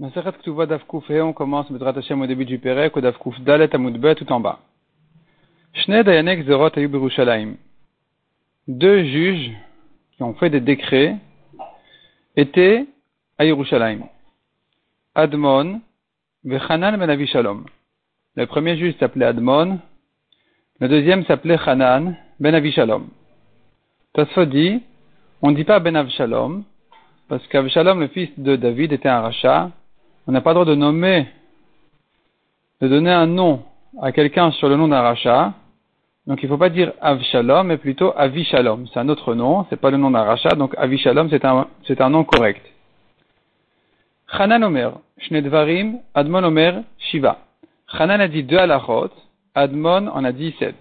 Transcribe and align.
Maseret 0.00 0.30
Ktuva 0.38 0.64
Davkouf 0.66 1.10
He, 1.10 1.20
on 1.20 1.32
commence 1.32 1.72
Bedrat 1.72 1.96
Hashem 1.96 2.20
au 2.20 2.26
début 2.28 2.44
du 2.44 2.60
Perek, 2.60 2.96
au 2.96 3.00
Davkouf 3.00 3.40
Dalet 3.40 3.74
Amudbet 3.74 4.14
tout 4.14 4.30
en 4.30 4.38
bas. 4.38 4.60
Shne 5.72 6.04
Dayanek 6.04 6.44
Zerot 6.46 6.70
Ayub 6.76 6.94
Yerushalayim. 6.94 7.56
Deux 8.68 9.02
juges 9.02 9.50
qui 10.16 10.22
ont 10.22 10.34
fait 10.34 10.50
des 10.50 10.60
décrets 10.60 11.16
étaient 12.36 12.86
à 13.38 13.44
Yerushalayim. 13.44 14.02
Admon 15.16 15.80
Vechanan 16.44 16.96
Ben 16.96 17.10
Avishalom. 17.10 17.64
Le 18.36 18.46
premier 18.46 18.76
juge 18.76 18.94
s'appelait 19.00 19.26
Admon, 19.26 19.80
le 20.78 20.88
deuxième 20.88 21.24
s'appelait 21.24 21.58
Hanan 21.66 22.16
Ben 22.38 22.54
Avishalom. 22.54 23.08
Tosfot 24.12 24.44
dit, 24.44 24.80
on 25.42 25.50
ne 25.50 25.56
dit 25.56 25.64
pas 25.64 25.80
Ben 25.80 25.96
Avishalom, 25.96 26.62
parce 27.28 27.44
qu'Avshalom, 27.48 27.98
le 27.98 28.06
fils 28.06 28.30
de 28.38 28.54
David, 28.54 28.92
était 28.92 29.08
un 29.08 29.22
rachat. 29.22 29.72
On 30.28 30.32
n'a 30.32 30.42
pas 30.42 30.50
le 30.50 30.56
droit 30.56 30.66
de 30.66 30.74
nommer, 30.74 31.26
de 32.82 32.88
donner 32.88 33.10
un 33.10 33.26
nom 33.26 33.62
à 33.98 34.12
quelqu'un 34.12 34.50
sur 34.50 34.68
le 34.68 34.76
nom 34.76 34.86
d'un 34.86 35.00
rachat. 35.00 35.54
Donc 36.26 36.42
il 36.42 36.44
ne 36.44 36.50
faut 36.50 36.58
pas 36.58 36.68
dire 36.68 36.92
Avshalom, 37.00 37.66
mais 37.66 37.78
plutôt 37.78 38.12
Avishalom. 38.14 38.86
C'est 38.92 39.00
un 39.00 39.08
autre 39.08 39.34
nom, 39.34 39.64
c'est 39.70 39.80
pas 39.80 39.90
le 39.90 39.96
nom 39.96 40.10
d'un 40.10 40.24
rachat, 40.24 40.50
donc 40.50 40.74
Avishalom, 40.76 41.30
c'est 41.30 41.46
un, 41.46 41.66
un 41.98 42.10
nom 42.10 42.24
correct. 42.24 42.60
Hanan 44.30 44.64
Omer, 44.64 45.00
Shnedvarim, 45.16 46.00
Admon 46.12 46.44
Omer, 46.44 46.82
Shiva. 46.98 47.38
Hanan 47.90 48.20
a 48.20 48.28
dit 48.28 48.42
deux 48.42 48.58
halachot, 48.58 49.08
Admon 49.54 50.08
en 50.08 50.24
a 50.24 50.32
dit 50.32 50.54
sept. 50.58 50.76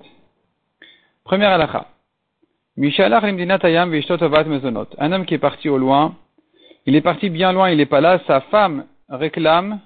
Première 1.23 1.51
halacha. 1.51 1.85
Mishalach. 2.75 3.23
Un 3.23 5.11
homme 5.13 5.25
qui 5.25 5.33
est 5.33 5.37
parti 5.37 5.69
au 5.69 5.77
loin, 5.77 6.15
il 6.85 6.97
est 6.97 7.01
parti 7.01 7.29
bien 7.29 7.53
loin, 7.53 7.69
il 7.69 7.77
n'est 7.77 7.85
pas 7.85 8.01
là, 8.01 8.19
sa 8.27 8.41
femme 8.41 8.83
réclame 9.09 9.79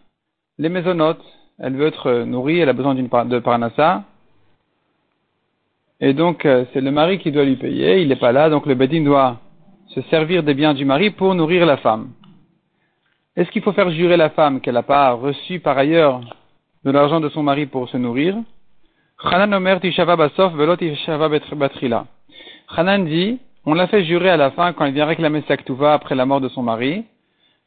les 0.58 0.70
maisonnotes, 0.70 1.24
elle 1.60 1.76
veut 1.76 1.88
être 1.88 2.24
nourrie, 2.24 2.60
elle 2.60 2.70
a 2.70 2.74
besoin 2.74 2.96
d'une 2.96 3.08
de 3.08 3.40
parnassa, 3.40 4.04
et 6.00 6.13
donc 6.13 6.46
euh, 6.46 6.66
c'est 6.74 6.82
le 6.82 6.91
mari 6.91 7.20
qui 7.20 7.32
doit 7.32 7.46
lui 7.46 7.58
payer, 7.58 8.02
il 8.02 8.08
n'est 8.08 8.16
pas 8.16 8.32
là, 8.32 8.50
donc 8.50 8.66
le 8.66 8.74
bedin 8.74 9.04
doit 9.04 9.40
se 9.90 10.02
servir 10.04 10.44
des 10.44 10.55
biens 10.55 10.74
du 10.74 10.86
mari 10.86 11.12
pour 11.12 11.36
nourrir 11.36 11.66
la 11.66 11.78
femme. 11.78 12.10
Est-ce 13.36 13.52
qu'il 13.52 13.62
faut 13.62 13.72
faire 13.72 13.91
jurer 13.91 14.18
la 14.18 14.32
femme 14.32 14.62
qu'elle 14.62 14.74
n'a 14.74 14.84
pas 14.84 15.12
reçu 15.12 15.60
par 15.60 15.78
ailleurs 15.78 16.22
de 16.84 16.91
l'argent 16.91 17.20
de 17.20 17.30
son 17.30 17.44
mari 17.44 17.68
pour 17.68 17.88
se 17.88 17.98
nourrir? 17.98 18.35
Hanan 19.24 19.63
dit, 23.06 23.40
on 23.66 23.74
l'a 23.76 23.88
fait 23.88 24.04
jurer 24.04 24.30
à 24.30 24.38
la 24.38 24.52
fin 24.52 24.74
quand 24.74 24.85
il 24.85 24.94
vient 24.94 25.06
réclamer 25.06 25.44
sa 25.48 25.56
après 25.94 26.16
la 26.16 26.26
mort 26.26 26.41
de 26.41 26.50
son 26.50 26.63
mari, 26.63 27.06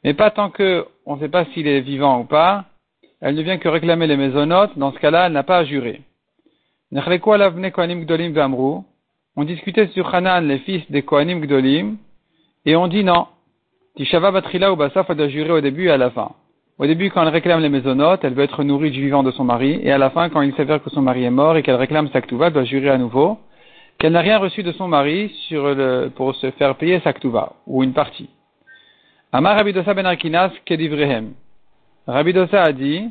mais 0.02 0.14
pas 0.14 0.30
tant 0.30 0.50
que 0.50 0.86
on 1.06 1.16
ne 1.16 1.20
sait 1.20 1.28
pas 1.28 1.44
s'il 1.46 1.66
est 1.66 1.80
vivant 1.80 2.20
ou 2.20 2.24
pas, 2.24 2.64
elle 3.20 3.34
ne 3.34 3.42
vient 3.42 3.58
que 3.58 3.68
réclamer 3.68 4.06
les 4.06 4.16
maisonnotes, 4.16 4.76
dans 4.76 4.92
ce 4.92 4.98
cas-là, 4.98 5.26
elle 5.26 5.32
n'a 5.32 5.42
pas 5.42 5.58
à 5.58 5.64
jurer. 5.64 6.02
On 9.36 9.44
discutait 9.44 9.88
sur 9.88 10.14
Hanan, 10.14 10.46
les 10.46 10.58
fils 10.58 10.90
des 10.90 11.02
Kohanim 11.02 11.40
Gdolim, 11.40 11.96
et 12.66 12.76
on 12.76 12.86
dit 12.86 13.04
non. 13.04 13.26
Tishava 13.96 14.30
Batrila 14.30 14.72
ou 14.72 14.76
Basaf, 14.76 15.10
doit 15.10 15.28
jurer 15.28 15.52
au 15.52 15.60
début 15.60 15.86
et 15.86 15.90
à 15.90 15.96
la 15.96 16.10
fin. 16.10 16.32
Au 16.78 16.86
début, 16.86 17.10
quand 17.10 17.22
elle 17.22 17.28
réclame 17.28 17.60
les 17.60 17.68
maisonnotes, 17.68 18.24
elle 18.24 18.34
veut 18.34 18.42
être 18.42 18.64
nourrie 18.64 18.90
du 18.90 19.00
vivant 19.00 19.22
de 19.22 19.30
son 19.30 19.44
mari, 19.44 19.80
et 19.82 19.92
à 19.92 19.98
la 19.98 20.10
fin, 20.10 20.28
quand 20.28 20.42
il 20.42 20.54
s'avère 20.54 20.82
que 20.82 20.90
son 20.90 21.02
mari 21.02 21.24
est 21.24 21.30
mort 21.30 21.56
et 21.56 21.62
qu'elle 21.62 21.76
réclame 21.76 22.08
sa 22.08 22.20
elle 22.20 22.52
doit 22.52 22.64
jurer 22.64 22.90
à 22.90 22.98
nouveau 22.98 23.38
qu'elle 23.98 24.12
n'a 24.12 24.20
rien 24.20 24.38
reçu 24.38 24.62
de 24.62 24.72
son 24.72 24.88
mari 24.88 25.30
sur 25.48 25.74
le, 25.74 26.10
pour 26.14 26.34
se 26.34 26.50
faire 26.52 26.76
payer 26.76 27.00
sa 27.00 27.12
ktuva, 27.12 27.54
ou 27.66 27.82
une 27.82 27.92
partie. 27.92 28.28
Amar 29.36 29.56
Rabidosa 29.56 29.96
ben 29.96 30.06
Arkinas 30.06 30.52
kedivrehem. 30.64 31.34
Rabidosa 32.06 32.62
a 32.62 32.72
dit, 32.72 33.10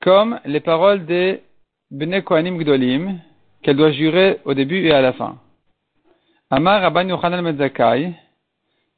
comme 0.00 0.38
les 0.44 0.60
paroles 0.60 1.04
des 1.06 1.42
Bene 1.90 2.22
Kohanim 2.22 2.56
Gdolim, 2.56 3.18
qu'elle 3.62 3.76
doit 3.76 3.90
jurer 3.90 4.38
au 4.44 4.54
début 4.54 4.86
et 4.86 4.92
à 4.92 5.00
la 5.00 5.12
fin. 5.12 5.40
Amar 6.50 6.80
Rabban 6.82 7.08
Yochanan 7.08 7.42
Medzakai, 7.42 8.12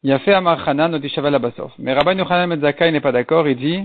fait 0.05 0.35
Amar 0.35 0.69
Hanan 0.69 0.93
Odishaval 0.93 1.37
Abasof. 1.37 1.73
Mais 1.79 1.95
Rabban 1.95 2.19
Yochanan 2.19 2.49
Medzakai 2.49 2.93
n'est 2.93 3.01
pas 3.01 3.13
d'accord, 3.13 3.49
il 3.49 3.57
dit, 3.57 3.83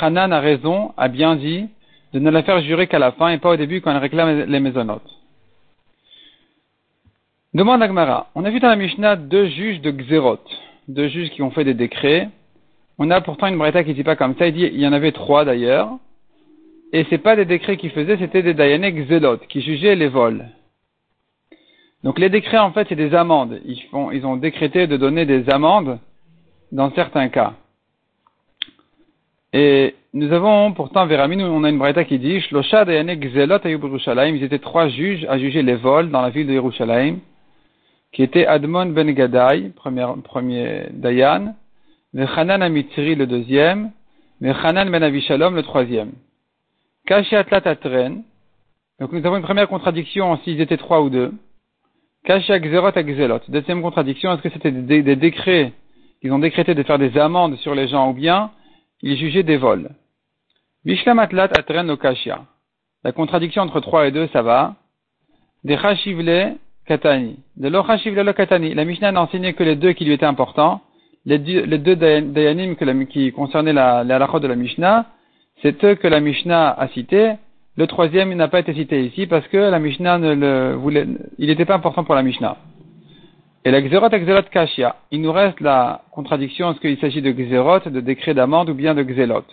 Hanan 0.00 0.32
a 0.32 0.38
raison, 0.38 0.94
a 0.96 1.08
bien 1.08 1.34
dit, 1.34 1.68
de 2.12 2.20
ne 2.20 2.30
la 2.30 2.44
faire 2.44 2.60
jurer 2.60 2.86
qu'à 2.86 3.00
la 3.00 3.10
fin 3.10 3.30
et 3.30 3.38
pas 3.38 3.50
au 3.50 3.56
début 3.56 3.80
quand 3.80 3.90
elle 3.90 3.96
réclame 3.96 4.44
les 4.44 4.60
maisonnotes. 4.60 5.23
Demande 7.54 7.82
à 7.82 7.86
Gmara. 7.86 8.26
On 8.34 8.44
a 8.44 8.50
vu 8.50 8.58
dans 8.58 8.68
la 8.68 8.74
Mishnah 8.74 9.14
deux 9.14 9.46
juges 9.46 9.80
de 9.80 9.92
Xerot, 9.92 10.40
deux 10.88 11.06
juges 11.06 11.30
qui 11.30 11.40
ont 11.40 11.52
fait 11.52 11.62
des 11.62 11.74
décrets. 11.74 12.28
On 12.98 13.12
a 13.12 13.20
pourtant 13.20 13.46
une 13.46 13.58
breta 13.58 13.84
qui 13.84 13.90
ne 13.90 13.94
dit 13.94 14.02
pas 14.02 14.16
comme 14.16 14.34
ça. 14.36 14.48
Il 14.48 14.54
dit, 14.54 14.68
il 14.72 14.80
y 14.80 14.86
en 14.88 14.92
avait 14.92 15.12
trois 15.12 15.44
d'ailleurs. 15.44 15.88
Et 16.92 17.06
c'est 17.10 17.18
pas 17.18 17.36
des 17.36 17.44
décrets 17.44 17.76
qu'ils 17.76 17.92
faisaient, 17.92 18.16
c'était 18.18 18.42
des 18.42 18.54
Dayané 18.54 18.90
Xelot, 18.92 19.38
qui 19.48 19.62
jugeaient 19.62 19.94
les 19.94 20.08
vols. 20.08 20.44
Donc 22.02 22.18
les 22.18 22.28
décrets, 22.28 22.58
en 22.58 22.72
fait, 22.72 22.86
c'est 22.88 22.96
des 22.96 23.14
amendes. 23.14 23.60
Ils, 23.64 24.26
ont 24.26 24.36
décrété 24.36 24.88
de 24.88 24.96
donner 24.96 25.24
des 25.24 25.48
amendes 25.48 26.00
dans 26.72 26.90
certains 26.92 27.28
cas. 27.28 27.54
Et 29.52 29.94
nous 30.12 30.32
avons 30.32 30.72
pourtant, 30.72 31.06
Véramin, 31.06 31.38
on 31.38 31.62
a 31.62 31.70
une 31.70 31.78
braïta 31.78 32.02
qui 32.02 32.18
dit, 32.18 32.40
Shlosha 32.40 32.84
Dayané 32.84 33.16
Yerushalayim, 33.16 34.34
ils 34.34 34.42
étaient 34.42 34.58
trois 34.58 34.88
juges 34.88 35.24
à 35.28 35.38
juger 35.38 35.62
les 35.62 35.76
vols 35.76 36.10
dans 36.10 36.20
la 36.20 36.30
ville 36.30 36.48
de 36.48 36.52
Yerushalayim, 36.52 37.18
qui 38.14 38.22
étaient 38.22 38.46
Admon 38.46 38.86
Ben 38.86 39.10
Gadai, 39.10 39.72
premier, 39.74 40.06
premier 40.22 40.86
Dayan, 40.92 41.54
Vechanan 42.14 42.62
Amitri, 42.62 43.16
le 43.16 43.26
deuxième, 43.26 43.90
Vechanan 44.40 44.88
Ben 44.88 45.02
Avishalom, 45.02 45.56
le 45.56 45.64
troisième. 45.64 46.12
Kashi 47.06 47.34
Atlat 47.34 47.62
Atren, 47.64 48.22
donc 49.00 49.12
nous 49.12 49.26
avons 49.26 49.36
une 49.36 49.42
première 49.42 49.68
contradiction 49.68 50.38
s'ils 50.38 50.60
étaient 50.60 50.76
trois 50.76 51.02
ou 51.02 51.10
deux. 51.10 51.32
Kashi 52.24 52.52
Xerot 52.52 52.92
Xelot. 52.92 53.40
Deuxième 53.48 53.82
contradiction, 53.82 54.32
est-ce 54.32 54.42
que 54.42 54.50
c'était 54.50 54.70
des, 54.70 55.16
décrets 55.16 55.72
qu'ils 56.22 56.32
ont 56.32 56.38
décrété 56.38 56.74
de 56.74 56.82
faire 56.84 57.00
des 57.00 57.18
amendes 57.18 57.56
sur 57.56 57.74
les 57.74 57.88
gens 57.88 58.10
ou 58.10 58.14
bien 58.14 58.52
il 59.02 59.18
jugeait 59.18 59.42
des 59.42 59.56
vols? 59.56 59.90
Vishlamatlat 60.84 61.50
atren 61.58 61.90
okashia. 61.90 62.44
La 63.02 63.10
contradiction 63.10 63.62
entre 63.62 63.80
3 63.80 64.06
et 64.06 64.12
2, 64.12 64.28
ça 64.28 64.42
va. 64.42 64.76
Des 65.64 65.76
chashivle 65.76 66.56
katani. 66.86 67.36
De 67.56 67.68
lo 67.68 67.82
chashivle 67.82 68.32
katani. 68.34 68.74
La 68.74 68.84
Mishnah 68.84 69.12
n'a 69.12 69.22
enseigné 69.22 69.54
que 69.54 69.62
les 69.62 69.76
deux 69.76 69.92
qui 69.92 70.04
lui 70.04 70.12
étaient 70.12 70.26
importants. 70.26 70.80
Les 71.26 71.38
deux, 71.38 71.64
les 71.64 71.78
deux 71.78 71.96
dayanim 71.96 72.76
qui 73.06 73.32
concernaient 73.32 73.72
la, 73.72 74.04
la 74.04 74.18
de 74.18 74.46
la 74.46 74.56
Mishnah, 74.56 75.06
c'est 75.62 75.82
eux 75.84 75.94
que 75.94 76.06
la 76.06 76.20
Mishnah 76.20 76.70
a 76.70 76.88
cités. 76.88 77.32
Le 77.76 77.86
troisième, 77.86 78.32
n'a 78.34 78.48
pas 78.48 78.60
été 78.60 78.72
cité 78.74 79.04
ici 79.04 79.26
parce 79.26 79.46
que 79.48 79.56
la 79.56 79.78
Mishnah 79.78 80.18
ne 80.18 80.34
le 80.34 80.74
voulait, 80.74 81.06
il 81.38 81.48
n'était 81.48 81.64
pas 81.64 81.74
important 81.74 82.04
pour 82.04 82.14
la 82.14 82.22
Mishnah. 82.22 82.56
Et 83.64 83.70
la 83.70 83.80
Xerot 83.80 84.10
Xerot 84.10 84.42
Kashia. 84.50 84.96
Il 85.10 85.22
nous 85.22 85.32
reste 85.32 85.60
la 85.60 86.02
contradiction, 86.12 86.70
est-ce 86.70 86.80
qu'il 86.80 86.98
s'agit 86.98 87.22
de 87.22 87.32
Xerot, 87.32 87.80
de 87.88 88.00
décret 88.00 88.34
d'amende 88.34 88.68
ou 88.68 88.74
bien 88.74 88.94
de 88.94 89.02
Xelot, 89.02 89.44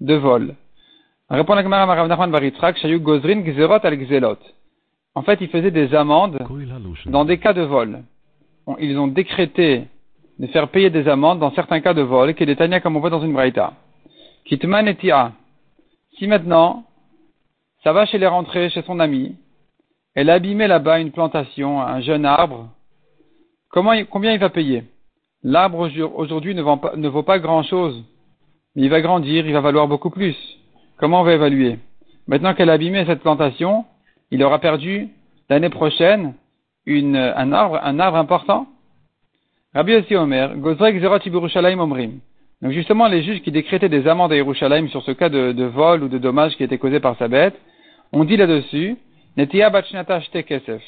de 0.00 0.14
vol? 0.14 0.54
Répond 1.30 1.54
la 1.54 1.62
Gemara 1.62 1.86
Marav 1.86 2.06
Nachman 2.08 2.30
Baritzrak, 2.30 2.76
Shayu 2.76 3.00
Gozrin 3.00 3.42
Xerot 3.42 3.80
al 3.82 3.96
Xelot. 3.96 4.38
En 5.14 5.22
fait, 5.22 5.40
ils 5.40 5.48
faisaient 5.48 5.70
des 5.70 5.94
amendes 5.94 6.38
dans 7.06 7.24
des 7.24 7.38
cas 7.38 7.52
de 7.52 7.62
vol. 7.62 8.02
Ils 8.78 8.98
ont 8.98 9.08
décrété 9.08 9.84
de 10.38 10.46
faire 10.48 10.68
payer 10.68 10.90
des 10.90 11.08
amendes 11.08 11.40
dans 11.40 11.52
certains 11.52 11.80
cas 11.80 11.94
de 11.94 12.02
vol, 12.02 12.34
qui 12.34 12.44
est 12.44 12.46
des 12.46 12.80
comme 12.80 12.96
on 12.96 13.00
voit 13.00 13.10
dans 13.10 13.22
une 13.22 13.32
braïta. 13.32 13.72
Kitman 14.44 14.86
et 14.86 14.94
Tia. 14.94 15.32
Si 16.18 16.26
maintenant, 16.26 16.84
ça 17.82 17.92
va 17.92 18.06
chez 18.06 18.18
les 18.18 18.26
rentrées, 18.26 18.70
chez 18.70 18.82
son 18.82 19.00
ami, 19.00 19.36
elle 20.14 20.30
a 20.30 20.34
abîmé 20.34 20.66
là-bas 20.66 21.00
une 21.00 21.12
plantation, 21.12 21.80
un 21.80 22.00
jeune 22.00 22.24
arbre, 22.24 22.68
Comment, 23.70 23.92
combien 24.10 24.32
il 24.32 24.38
va 24.38 24.48
payer? 24.48 24.84
L'arbre 25.42 25.90
aujourd'hui 26.16 26.54
ne, 26.54 26.62
ne, 26.96 27.08
vaut 27.08 27.22
pas 27.22 27.38
grand-chose, 27.38 28.02
mais 28.74 28.82
il 28.82 28.88
va 28.88 29.00
grandir, 29.02 29.46
il 29.46 29.52
va 29.52 29.60
valoir 29.60 29.86
beaucoup 29.86 30.10
plus. 30.10 30.36
Comment 30.96 31.20
on 31.20 31.24
va 31.24 31.34
évaluer? 31.34 31.78
Maintenant 32.26 32.54
qu'elle 32.54 32.70
a 32.70 32.74
abîmé 32.74 33.04
cette 33.06 33.20
plantation, 33.20 33.84
il 34.30 34.42
aura 34.42 34.58
perdu 34.58 35.08
l'année 35.48 35.70
prochaine 35.70 36.34
un, 36.86 37.52
arbre, 37.52 38.16
important. 38.16 38.66
Rabbi 39.74 39.94
aussi 39.96 40.16
Omer, 40.16 40.56
Gozrek 40.56 41.00
Zerot 41.00 41.18
Omrim. 41.80 42.20
Donc 42.62 42.72
justement, 42.72 43.06
les 43.08 43.22
juges 43.22 43.42
qui 43.42 43.52
décrétaient 43.52 43.88
des 43.88 44.08
amendes 44.08 44.32
à 44.32 44.36
Yerushalayim 44.36 44.88
sur 44.88 45.02
ce 45.02 45.12
cas 45.12 45.28
de, 45.28 45.52
de, 45.52 45.64
vol 45.64 46.02
ou 46.02 46.08
de 46.08 46.18
dommage 46.18 46.56
qui 46.56 46.64
était 46.64 46.78
causé 46.78 46.98
par 46.98 47.16
sa 47.18 47.28
bête, 47.28 47.54
ont 48.12 48.24
dit 48.24 48.36
là-dessus, 48.36 48.96
Netia 49.36 49.70
Bachnata 49.70 50.20
Kesef 50.20 50.82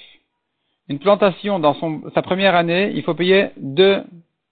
une 0.91 0.99
plantation 0.99 1.61
dans 1.61 1.75
son, 1.75 2.03
sa 2.15 2.21
première 2.21 2.57
année, 2.57 2.91
il 2.97 3.05
faut 3.05 3.15
payer 3.15 3.51
deux 3.57 4.03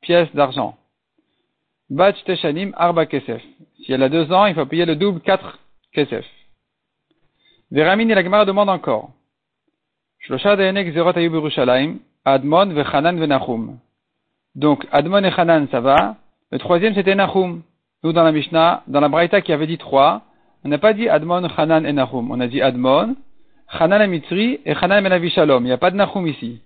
pièces 0.01 0.33
d'argent. 0.35 0.77
Bach 1.91 2.15
Teshanim 2.25 2.73
Arba 2.77 3.07
Kesef. 3.07 3.43
Si 3.85 3.93
elle 3.93 4.05
a 4.05 4.09
deux 4.09 4.31
ans, 4.31 4.47
il 4.47 4.55
faut 4.55 4.65
payer 4.65 4.87
le 4.87 4.95
double 4.95 5.21
quatre 5.21 5.59
Kesef. 5.93 6.25
Veramin 7.71 8.09
et 8.09 8.15
la 8.15 8.23
Gemara 8.23 8.45
demande 8.45 8.71
encore. 8.71 9.11
Admon 12.25 12.67
Venachum. 12.67 13.79
Donc, 14.55 14.87
Admon 14.91 15.25
et 15.25 15.33
Hanan, 15.37 15.69
ça 15.71 15.81
va. 15.81 16.17
Le 16.51 16.59
troisième, 16.59 16.95
c'était 16.95 17.15
Nahum. 17.15 17.63
Nous, 18.03 18.13
dans 18.13 18.25
la 18.25 18.33
Mishnah, 18.33 18.83
dans 18.87 19.01
la 19.01 19.09
Braïta 19.09 19.41
qui 19.41 19.53
avait 19.53 19.67
dit 19.67 19.79
trois, 19.79 20.23
on 20.65 20.69
n'a 20.69 20.79
pas 20.79 20.95
dit 20.95 21.09
Admon, 21.09 21.45
Hanan 21.57 21.85
et 21.85 21.93
Nahum. 21.93 22.31
On 22.31 22.41
a 22.41 22.47
dit 22.47 22.63
Admon, 22.63 23.17
Hanan 23.69 24.03
et 24.03 24.07
Mitzri 24.07 24.61
et 24.65 24.73
Hanan 24.73 25.05
et 25.07 25.31
Shalom. 25.31 25.63
Il 25.65 25.67
n'y 25.67 25.73
a 25.73 25.79
pas 25.79 25.91
de 25.91 25.97
Nahum 25.97 26.27
ici. 26.27 26.61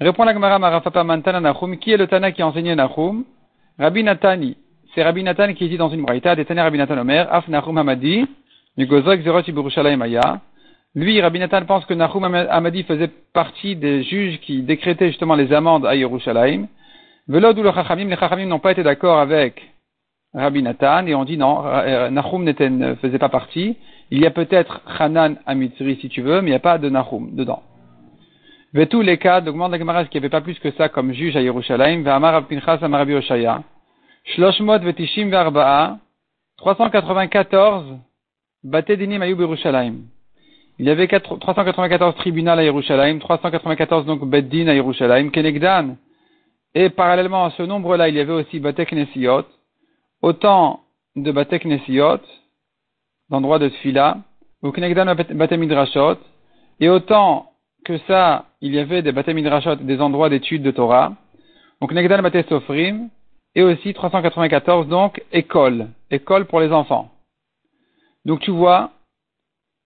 Répond 0.00 0.24
la 0.24 0.32
Gemara 0.32 0.58
Marafapa 0.58 1.04
Mantana 1.04 1.40
Nahum. 1.40 1.76
Qui 1.76 1.92
est 1.92 1.98
le 1.98 2.06
Tana 2.06 2.32
qui 2.32 2.40
a 2.40 2.46
enseigné 2.46 2.74
Nahum? 2.74 3.24
Rabbi 3.78 4.02
Natani. 4.02 4.56
C'est 4.94 5.02
Rabbi 5.02 5.22
Nathan 5.22 5.52
qui 5.52 5.68
dit 5.68 5.76
dans 5.76 5.90
une 5.90 6.02
Braïta, 6.02 6.34
des 6.34 6.42
Rabbi 6.42 6.78
Nathan 6.78 6.98
Omer, 6.98 7.32
Af 7.32 7.46
Nahum 7.48 7.78
Hamadi, 7.78 8.26
Lui, 10.94 11.20
Rabbi 11.20 11.38
Nathan 11.38 11.64
pense 11.66 11.84
que 11.86 11.94
Nahum 11.94 12.24
Hamadi 12.24 12.82
faisait 12.82 13.10
partie 13.32 13.76
des 13.76 14.02
juges 14.02 14.40
qui 14.40 14.62
décrétaient 14.62 15.08
justement 15.08 15.36
les 15.36 15.52
amendes 15.52 15.86
à 15.86 15.94
Yerushalayim. 15.94 16.66
Velod 17.28 17.56
ou 17.58 17.62
le 17.62 17.72
Chachamim, 17.72 18.08
les 18.08 18.16
Chachamim 18.16 18.46
n'ont 18.46 18.58
pas 18.58 18.72
été 18.72 18.82
d'accord 18.82 19.20
avec 19.20 19.62
Rabbi 20.34 20.62
Nathan 20.62 21.06
et 21.06 21.14
on 21.14 21.24
dit 21.24 21.36
non, 21.36 21.64
euh, 21.64 22.10
Nahum 22.10 22.42
ne 22.42 22.94
faisait 22.96 23.18
pas 23.18 23.28
partie. 23.28 23.76
Il 24.10 24.20
y 24.20 24.26
a 24.26 24.32
peut-être 24.32 24.80
Hanan 24.98 25.36
Amitzri 25.46 25.98
si 26.00 26.08
tu 26.08 26.22
veux, 26.22 26.40
mais 26.40 26.48
il 26.48 26.52
n'y 26.52 26.56
a 26.56 26.60
pas 26.60 26.78
de 26.78 26.88
Nahum 26.88 27.36
dedans. 27.36 27.62
Tous 28.90 29.02
les 29.02 29.18
cas, 29.18 29.40
demande 29.40 29.72
la 29.72 29.78
Gemara 29.78 30.04
qu'il 30.04 30.20
n'y 30.20 30.26
avait 30.26 30.30
pas 30.30 30.40
plus 30.40 30.58
que 30.58 30.70
ça 30.72 30.88
comme 30.88 31.12
juge 31.12 31.36
à 31.36 31.40
Yerushalayim, 31.40 32.04
Amar 32.06 32.46
Pinchas 32.46 32.78
Amarabi 32.82 33.14
Oshaya. 33.14 33.62
Shloshmot 34.24 34.78
Vetishim 34.78 35.28
Verba'a, 35.28 35.98
394 36.58 37.98
Il 40.78 40.86
y 40.86 40.90
avait 40.90 41.08
394 41.08 42.14
tribunaux 42.16 42.50
à 42.50 42.62
Yerushalayim, 42.62 43.18
394 43.18 44.04
donc 44.06 44.28
Beddin 44.28 44.68
à 44.68 44.74
Yerushalayim, 44.74 45.30
Kenegdan. 45.30 45.96
Et 46.74 46.90
parallèlement 46.90 47.46
à 47.46 47.50
ce 47.52 47.62
nombre-là, 47.62 48.08
il 48.08 48.14
y 48.16 48.20
avait 48.20 48.32
aussi 48.32 48.60
Batek 48.60 48.92
Nesiot, 48.92 49.44
autant 50.22 50.80
de 51.16 51.32
Batek 51.32 51.64
Nesiot, 51.64 52.20
d'endroits 53.30 53.58
de 53.58 53.68
Tfila, 53.68 54.18
ou 54.62 54.70
Kenegdan 54.72 55.14
Bate 55.14 55.52
Midrashot, 55.52 56.18
et 56.80 56.88
autant 56.88 57.52
que 57.84 57.98
ça, 58.06 58.44
il 58.60 58.74
y 58.74 58.78
avait 58.78 59.02
des 59.02 59.12
Bate 59.12 59.28
Midrashot, 59.28 59.76
des 59.76 60.00
endroits 60.00 60.28
d'études 60.28 60.62
de 60.62 60.70
Torah, 60.70 61.14
donc 61.80 61.90
Kenegdan 61.90 62.22
Bate 62.22 62.46
Sofrim, 62.48 63.08
et 63.54 63.62
aussi 63.62 63.94
394, 63.94 64.86
donc 64.86 65.22
école, 65.32 65.88
école 66.10 66.44
pour 66.44 66.60
les 66.60 66.72
enfants. 66.72 67.10
Donc 68.24 68.40
tu 68.40 68.50
vois 68.50 68.92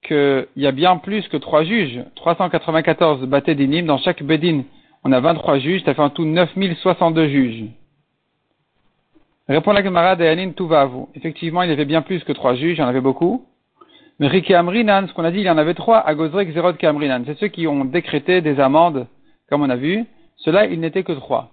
qu'il 0.02 0.46
y 0.56 0.66
a 0.66 0.72
bien 0.72 0.98
plus 0.98 1.26
que 1.28 1.36
trois 1.36 1.64
juges, 1.64 2.00
394 2.16 3.25
bâtés 3.26 3.54
d'inim, 3.54 3.84
dans 3.84 3.98
chaque 3.98 4.22
bedin, 4.22 4.64
on 5.02 5.12
a 5.12 5.20
23 5.20 5.58
juges, 5.58 5.82
ça 5.84 5.94
fait 5.94 6.02
en 6.02 6.10
tout 6.10 6.25
9062 6.25 7.28
juges. 7.28 7.64
Répond 9.48 9.72
la 9.72 9.82
camarade 9.82 10.20
Yanin 10.20 10.52
vous. 10.86 11.08
Effectivement, 11.14 11.62
il 11.62 11.69
y 11.69 11.72
avait 11.72 11.84
bien 11.84 12.00
plus 12.00 12.25
que 12.25 12.32
trois 12.32 12.54
juges, 12.54 12.78
il 12.78 12.81
y 12.81 12.84
en 12.84 12.88
avait 12.88 13.02
beaucoup. 13.02 13.46
Mais 14.19 14.28
Riki 14.28 14.54
Amrinan, 14.54 15.06
ce 15.06 15.12
qu'on 15.12 15.25
a 15.25 15.30
dit, 15.30 15.40
il 15.40 15.44
y 15.44 15.50
en 15.50 15.58
avait 15.58 15.75
trois, 15.75 15.98
à 15.98 16.14
Gozrek, 16.14 16.50
Zerod, 16.52 16.76
Kamrinan. 16.78 17.25
C'est 17.26 17.38
ceux 17.38 17.48
qui 17.48 17.66
ont 17.66 17.84
décrété 17.84 18.40
des 18.40 18.60
amendes, 18.60 19.06
comme 19.48 19.62
on 19.62 19.69
a 19.69 19.76
vu. 19.76 20.06
Cela, 20.37 20.66
il 20.66 20.80
n'était 20.80 21.02
que 21.02 21.12
trois. 21.12 21.50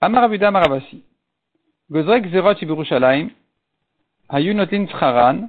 Amar 0.00 0.24
Abuda 0.24 0.50
Maravasi. 0.50 1.02
Gozrek 1.90 2.30
Zerot 2.30 2.54
Ibirushalayim, 2.54 3.30
Hayunotin 4.28 4.86
Tcharan. 4.86 5.48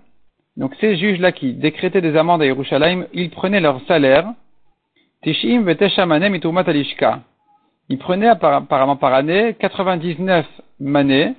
Donc 0.55 0.75
ces 0.79 0.95
juges-là 0.97 1.31
qui 1.31 1.53
décrétaient 1.53 2.01
des 2.01 2.15
amendes 2.15 2.41
à 2.41 2.45
Yerushalayim, 2.45 3.05
ils 3.13 3.29
prenaient 3.29 3.59
leur 3.59 3.81
salaire. 3.87 4.33
Tishim 5.23 5.63
veteshamanem 5.63 6.35
iturmat 6.35 6.63
alishka. 6.67 7.21
Ils 7.89 7.97
prenaient 7.97 8.27
apparemment 8.27 8.97
par 8.97 9.13
année 9.13 9.55
99 9.59 10.45
manées 10.79 11.33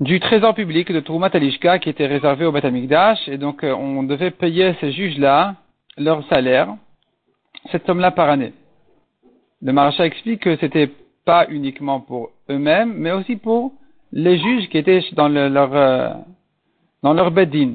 du 0.00 0.18
trésor 0.18 0.54
public 0.54 0.90
de 0.90 1.00
Turmat 1.00 1.30
Alishka 1.34 1.78
qui 1.78 1.90
était 1.90 2.06
réservé 2.06 2.46
au 2.46 2.52
Batamikdash 2.52 3.28
et 3.28 3.36
donc 3.36 3.62
euh, 3.62 3.74
on 3.74 4.02
devait 4.02 4.30
payer 4.30 4.74
ces 4.80 4.92
juges-là 4.92 5.56
leur 5.98 6.26
salaire, 6.28 6.74
cette 7.70 7.84
somme-là 7.86 8.10
par 8.10 8.30
année. 8.30 8.54
Le 9.60 9.72
Maracha 9.72 10.06
explique 10.06 10.40
que 10.40 10.56
c'était 10.56 10.90
pas 11.26 11.46
uniquement 11.50 12.00
pour 12.00 12.30
eux-mêmes, 12.48 12.94
mais 12.96 13.12
aussi 13.12 13.36
pour 13.36 13.72
les 14.12 14.38
juges 14.38 14.68
qui 14.68 14.78
étaient 14.78 15.02
dans 15.12 15.28
leur, 15.28 15.74
euh, 15.74 16.10
dans 17.02 17.12
leur 17.12 17.30
bedin. 17.30 17.74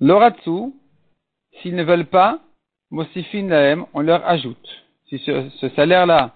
L'oratsu, 0.00 0.72
s'ils 1.60 1.74
ne 1.74 1.82
veulent 1.82 2.06
pas, 2.06 2.40
mosifin 2.90 3.48
laem, 3.48 3.84
on 3.94 4.00
leur 4.00 4.26
ajoute. 4.26 4.68
Si 5.08 5.18
ce, 5.18 5.68
salaire-là 5.74 6.32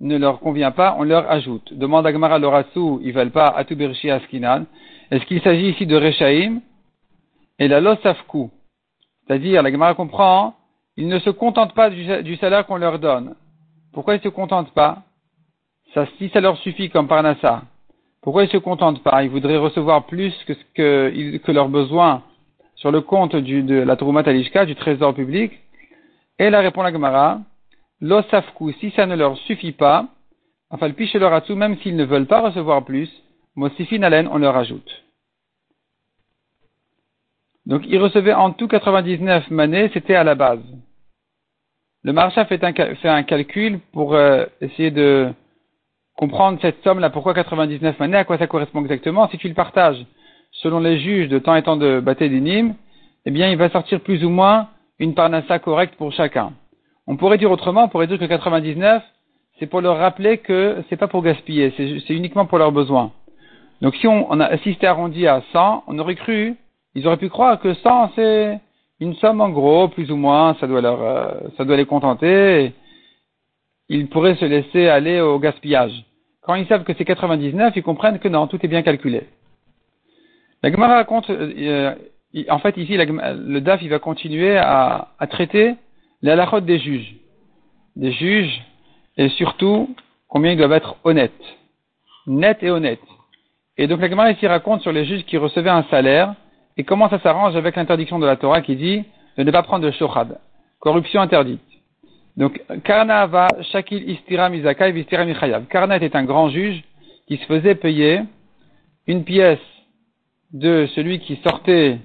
ne 0.00 0.16
leur 0.16 0.40
convient 0.40 0.72
pas, 0.72 0.96
on 0.98 1.04
leur 1.04 1.30
ajoute. 1.30 1.72
Demande 1.74 2.06
à 2.06 2.12
Gemara 2.12 2.38
l'oratsu, 2.38 2.98
ils 3.02 3.12
veulent 3.12 3.30
pas 3.30 3.48
atubershi 3.48 4.10
askinan. 4.10 4.64
Est-ce 5.10 5.24
qu'il 5.26 5.40
s'agit 5.42 5.70
ici 5.70 5.86
de 5.86 5.96
Rechaim 5.96 6.60
et 7.58 7.68
la 7.68 7.80
losafku? 7.80 8.50
C'est-à-dire, 9.26 9.62
la 9.62 9.70
Gemara 9.70 9.94
comprend, 9.94 10.54
ils 10.96 11.08
ne 11.08 11.18
se 11.18 11.30
contentent 11.30 11.74
pas 11.74 11.90
du 11.90 12.36
salaire 12.36 12.66
qu'on 12.66 12.76
leur 12.76 12.98
donne. 12.98 13.34
Pourquoi 13.92 14.14
ils 14.14 14.18
ne 14.18 14.22
se 14.22 14.28
contentent 14.28 14.72
pas? 14.72 15.02
Si 16.18 16.28
ça 16.30 16.40
leur 16.40 16.58
suffit 16.58 16.90
comme 16.90 17.06
Parnassa, 17.06 17.62
pourquoi 18.24 18.44
ils 18.44 18.46
ne 18.46 18.52
se 18.52 18.56
contentent 18.56 19.02
pas? 19.02 19.22
Ils 19.22 19.28
voudraient 19.28 19.58
recevoir 19.58 20.06
plus 20.06 20.34
que, 20.74 21.52
leurs 21.52 21.68
besoins 21.68 22.22
sur 22.74 22.90
le 22.90 23.02
compte 23.02 23.36
de 23.36 23.74
la 23.74 23.96
Troumat 23.96 24.22
Alishka, 24.22 24.64
du 24.64 24.74
trésor 24.74 25.14
public. 25.14 25.52
Et 26.38 26.48
la 26.48 26.60
répond 26.60 26.82
la 26.82 26.90
Gemara, 26.90 27.40
l'osafku, 28.00 28.72
si 28.80 28.90
ça 28.92 29.04
ne 29.04 29.14
leur 29.14 29.36
suffit 29.40 29.72
pas, 29.72 30.08
enfin 30.70 30.88
le 30.88 30.94
piche 30.94 31.12
leur 31.14 31.34
atout, 31.34 31.54
même 31.54 31.76
s'ils 31.80 31.96
ne 31.96 32.04
veulent 32.04 32.26
pas 32.26 32.40
recevoir 32.40 32.86
plus, 32.86 33.10
mosifin 33.56 34.02
alen, 34.02 34.26
on 34.32 34.38
leur 34.38 34.56
ajoute. 34.56 35.04
Donc 37.66 37.82
ils 37.86 37.98
recevaient 37.98 38.32
en 38.32 38.52
tout 38.52 38.68
99 38.68 39.50
manées, 39.50 39.90
c'était 39.92 40.14
à 40.14 40.24
la 40.24 40.34
base. 40.34 40.64
Le 42.02 42.14
marchand 42.14 42.46
fait 42.46 42.64
un, 42.64 43.22
calcul 43.22 43.80
pour 43.92 44.14
euh, 44.14 44.46
essayer 44.62 44.90
de 44.90 45.30
comprendre 46.16 46.58
cette 46.62 46.82
somme-là, 46.84 47.10
pourquoi 47.10 47.34
99 47.34 47.98
manées, 47.98 48.16
à 48.16 48.24
quoi 48.24 48.38
ça 48.38 48.46
correspond 48.46 48.82
exactement. 48.82 49.28
Si 49.28 49.38
tu 49.38 49.48
le 49.48 49.54
partages 49.54 50.04
selon 50.52 50.80
les 50.80 51.00
juges 51.00 51.28
de 51.28 51.38
temps 51.38 51.56
et 51.56 51.62
temps 51.62 51.76
de 51.76 52.00
bâté 52.00 52.28
d'inim, 52.28 52.74
eh 53.26 53.30
bien, 53.30 53.50
il 53.50 53.56
va 53.56 53.70
sortir 53.70 54.00
plus 54.00 54.24
ou 54.24 54.30
moins 54.30 54.68
une 54.98 55.14
parnassa 55.14 55.58
correcte 55.58 55.96
pour 55.96 56.12
chacun. 56.12 56.52
On 57.06 57.16
pourrait 57.16 57.38
dire 57.38 57.50
autrement, 57.50 57.84
on 57.84 57.88
pourrait 57.88 58.06
dire 58.06 58.18
que 58.18 58.24
99, 58.24 59.02
c'est 59.58 59.66
pour 59.66 59.80
leur 59.80 59.98
rappeler 59.98 60.38
que 60.38 60.82
c'est 60.88 60.96
pas 60.96 61.08
pour 61.08 61.22
gaspiller, 61.22 61.72
c'est 61.76 62.14
uniquement 62.14 62.46
pour 62.46 62.58
leurs 62.58 62.72
besoins. 62.72 63.12
Donc 63.82 63.94
si 63.96 64.06
on, 64.06 64.30
on 64.30 64.40
a 64.40 64.46
assisté 64.46 64.86
arrondi 64.86 65.26
à 65.26 65.42
100, 65.52 65.84
on 65.86 65.98
aurait 65.98 66.14
cru, 66.14 66.56
ils 66.94 67.06
auraient 67.06 67.16
pu 67.16 67.28
croire 67.28 67.60
que 67.60 67.74
100 67.74 68.12
c'est 68.14 68.60
une 69.00 69.14
somme 69.14 69.40
en 69.40 69.50
gros, 69.50 69.88
plus 69.88 70.10
ou 70.10 70.16
moins, 70.16 70.56
ça 70.60 70.66
doit 70.66 70.80
leur, 70.80 71.02
euh, 71.02 71.32
ça 71.56 71.64
doit 71.64 71.76
les 71.76 71.84
contenter. 71.84 72.72
Ils 73.88 74.08
pourraient 74.08 74.36
se 74.36 74.44
laisser 74.44 74.88
aller 74.88 75.20
au 75.20 75.38
gaspillage. 75.38 76.04
Quand 76.42 76.54
ils 76.54 76.66
savent 76.66 76.84
que 76.84 76.92
c'est 76.96 77.04
99, 77.04 77.74
ils 77.76 77.82
comprennent 77.82 78.18
que 78.18 78.28
non, 78.28 78.46
tout 78.46 78.58
est 78.62 78.68
bien 78.68 78.82
calculé. 78.82 79.24
La 80.62 80.70
Gemara 80.70 80.94
raconte, 80.94 81.28
euh, 81.30 81.94
en 82.48 82.58
fait 82.58 82.76
ici, 82.76 82.96
le 82.96 83.60
DAF 83.60 83.82
va 83.84 83.98
continuer 83.98 84.56
à, 84.56 85.08
à 85.18 85.26
traiter 85.26 85.74
les 86.22 86.30
halachot 86.30 86.60
des 86.60 86.78
juges. 86.78 87.14
Des 87.96 88.12
juges, 88.12 88.62
et 89.16 89.28
surtout, 89.30 89.94
combien 90.28 90.52
ils 90.52 90.58
doivent 90.58 90.72
être 90.72 90.96
honnêtes. 91.04 91.32
Net 92.26 92.62
et 92.62 92.70
honnêtes. 92.70 93.00
Et 93.76 93.86
donc 93.86 94.00
la 94.00 94.08
Gemara 94.08 94.30
ici 94.30 94.46
raconte 94.46 94.82
sur 94.82 94.92
les 94.92 95.04
juges 95.04 95.24
qui 95.24 95.36
recevaient 95.36 95.70
un 95.70 95.84
salaire, 95.84 96.34
et 96.76 96.84
comment 96.84 97.08
ça 97.08 97.20
s'arrange 97.20 97.56
avec 97.56 97.76
l'interdiction 97.76 98.18
de 98.18 98.26
la 98.26 98.36
Torah 98.36 98.60
qui 98.60 98.76
dit 98.76 99.04
de 99.36 99.42
ne 99.42 99.50
pas 99.50 99.62
prendre 99.62 99.84
de 99.84 99.90
shochad, 99.90 100.38
corruption 100.80 101.20
interdite. 101.20 101.60
Donc, 102.36 102.60
Karna 102.82 103.26
va 103.26 103.48
Shakil 103.72 104.10
Istira 104.10 104.48
Mizakai 104.48 104.92
Vistira 104.92 105.24
Michayav. 105.24 105.66
Karna 105.66 105.96
était 105.96 106.16
un 106.16 106.24
grand 106.24 106.48
juge 106.48 106.82
qui 107.28 107.36
se 107.36 107.44
faisait 107.44 107.76
payer 107.76 108.22
une 109.06 109.24
pièce 109.24 109.58
de 110.52 110.86
celui 110.94 111.20
qui 111.20 111.36
sortait, 111.46 111.98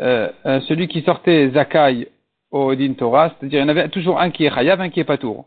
euh, 0.00 0.28
euh 0.46 0.60
celui 0.62 0.88
qui 0.88 1.02
sortait 1.02 1.50
Zakai 1.50 2.08
au 2.50 2.74
Din 2.74 2.92
Torah, 2.92 3.30
c'est-à-dire 3.30 3.60
il 3.60 3.62
y 3.62 3.64
en 3.64 3.68
avait 3.68 3.88
toujours 3.88 4.20
un 4.20 4.30
qui 4.30 4.44
est 4.44 4.54
Chayav, 4.54 4.80
un 4.80 4.90
qui 4.90 5.00
est 5.00 5.04
Patour. 5.04 5.46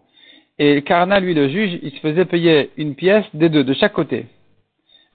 Et 0.57 0.81
Karna, 0.83 1.19
lui, 1.19 1.33
le 1.33 1.49
juge, 1.49 1.79
il 1.81 1.91
se 1.91 1.99
faisait 1.99 2.25
payer 2.25 2.71
une 2.77 2.95
pièce 2.95 3.25
des 3.33 3.49
deux, 3.49 3.63
de 3.63 3.73
chaque 3.73 3.93
côté. 3.93 4.25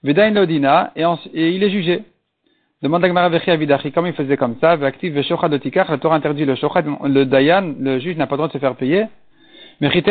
Vedain 0.03 0.31
Lodina, 0.31 0.91
et, 0.95 1.03
et 1.33 1.49
il 1.51 1.63
est 1.63 1.69
jugé. 1.69 2.03
Demande 2.81 3.05
à 3.05 3.29
Vidachi, 3.57 3.91
comme 3.91 4.07
il 4.07 4.13
faisait 4.13 4.37
comme 4.37 4.55
ça, 4.59 4.71
active 4.71 5.15
la 5.15 5.97
Torah 5.99 6.15
interdit 6.15 6.45
le 6.45 6.55
shochad, 6.55 6.85
le 7.03 7.25
dayan, 7.25 7.75
le 7.79 7.99
juge 7.99 8.17
n'a 8.17 8.25
pas 8.25 8.35
le 8.35 8.37
droit 8.37 8.47
de 8.47 8.53
se 8.53 8.57
faire 8.57 8.75
payer. 8.75 9.05
Mais 9.79 9.91
si 9.91 10.01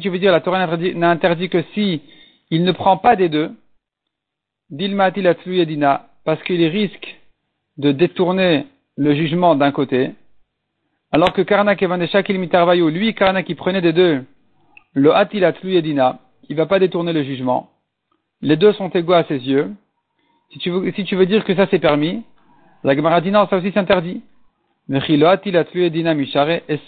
tu 0.00 0.10
veux 0.10 0.18
dire 0.18 0.32
la 0.32 0.40
Torah 0.40 0.66
n'a 0.66 1.10
interdit 1.10 1.48
que 1.48 1.62
si 1.74 2.00
il 2.50 2.62
ne 2.62 2.72
prend 2.72 2.96
pas 2.96 3.16
des 3.16 3.28
deux, 3.28 3.50
parce 6.24 6.42
qu'il 6.44 6.64
risque 6.66 7.20
de 7.76 7.90
détourner 7.90 8.66
le 8.96 9.14
jugement 9.14 9.56
d'un 9.56 9.72
côté, 9.72 10.12
Alors 11.10 11.32
que 11.32 11.42
Karna 11.42 11.76
Kevaneshakil 11.76 12.38
Mitarvayu, 12.40 12.90
lui, 12.90 13.14
Karna 13.14 13.44
qui 13.44 13.54
prenait 13.54 13.80
des 13.80 13.92
deux, 13.92 14.24
le 14.94 15.14
Atilat 15.14 15.54
Edina, 15.62 16.18
il 16.48 16.56
va 16.56 16.66
pas 16.66 16.80
détourner 16.80 17.12
le 17.12 17.22
jugement. 17.22 17.70
Les 18.42 18.56
deux 18.56 18.72
sont 18.72 18.88
égaux 18.88 19.12
à 19.12 19.22
ses 19.24 19.38
yeux. 19.38 19.70
Si 20.54 20.60
tu 20.60 20.70
veux, 21.16 21.26
dire 21.26 21.44
que 21.44 21.52
ça 21.56 21.66
c'est 21.68 21.80
permis, 21.80 22.22
la 22.84 22.94
Gemara 22.94 23.20
dit 23.20 23.32
non, 23.32 23.48
ça 23.48 23.56
aussi 23.56 23.72
c'est 23.72 23.80
interdit. 23.80 24.22
Et 24.88 25.00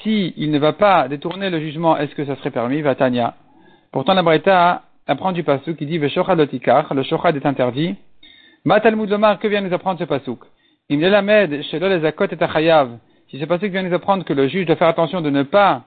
si 0.02 0.35
il 0.37 0.50
ne 0.52 0.58
va 0.58 0.73
pas 0.73 1.08
détourner 1.08 1.50
le 1.50 1.58
jugement, 1.58 1.96
est-ce 1.96 2.14
que 2.14 2.25
ça 2.25 2.37
serait 2.37 2.52
permis? 2.52 2.80
Va 2.80 2.94
Tanya. 2.94 3.35
Pourtant, 3.90 4.14
la 4.14 4.23
Breta 4.23 4.82
apprend 5.08 5.32
du 5.32 5.42
pasuk 5.42 5.76
qui 5.76 5.87
dit 5.87 5.99
le 5.99 6.08
shochad 6.08 6.38
est 6.38 7.46
interdit. 7.46 7.96
Ma 8.64 8.78
Lomar, 8.78 9.40
que 9.40 9.49
vient 9.49 9.62
nous 9.62 9.75
apprendre 9.75 9.99
ce 9.99 10.04
pasuk? 10.04 10.44
Il 10.88 11.00
la 11.00 11.23
med, 11.23 11.62
shelo 11.62 11.88
les 11.88 12.04
akot 12.04 12.26
et 12.26 12.40
achayav. 12.40 12.99
Si 13.30 13.40
ce 13.40 13.46
pasuk 13.46 13.73
vient 13.73 13.82
nous 13.82 13.94
apprendre 13.94 14.25
que 14.25 14.32
le 14.32 14.46
juge 14.46 14.66
doit 14.66 14.76
faire 14.76 14.87
attention 14.87 15.20
de 15.23 15.30
ne 15.30 15.42
pas, 15.42 15.82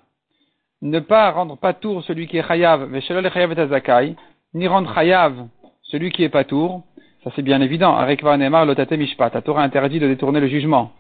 ne 0.82 1.00
pas 1.00 1.32
rendre 1.32 1.56
pas 1.58 1.74
tour 1.74 2.04
celui 2.04 2.28
qui 2.28 2.38
est 2.38 2.46
chayav, 2.46 3.00
shelo 3.00 3.22
le 3.22 3.30
chayav 3.30 3.54
et 3.54 3.62
azakai, 3.62 4.16
ni 4.54 4.68
rendre 4.68 4.94
chayav 4.94 5.48
celui 5.84 6.12
qui 6.12 6.24
est 6.24 6.30
pas 6.30 6.44
tour, 6.44 6.84
ça 7.24 7.32
c'est 7.36 7.42
bien 7.42 7.62
évident. 7.62 8.00
La 8.00 9.42
Torah 9.42 9.64
interdit 9.64 10.00
de 10.00 10.08
détourner 10.08 10.40
le 10.40 10.48
jugement. 10.48 10.92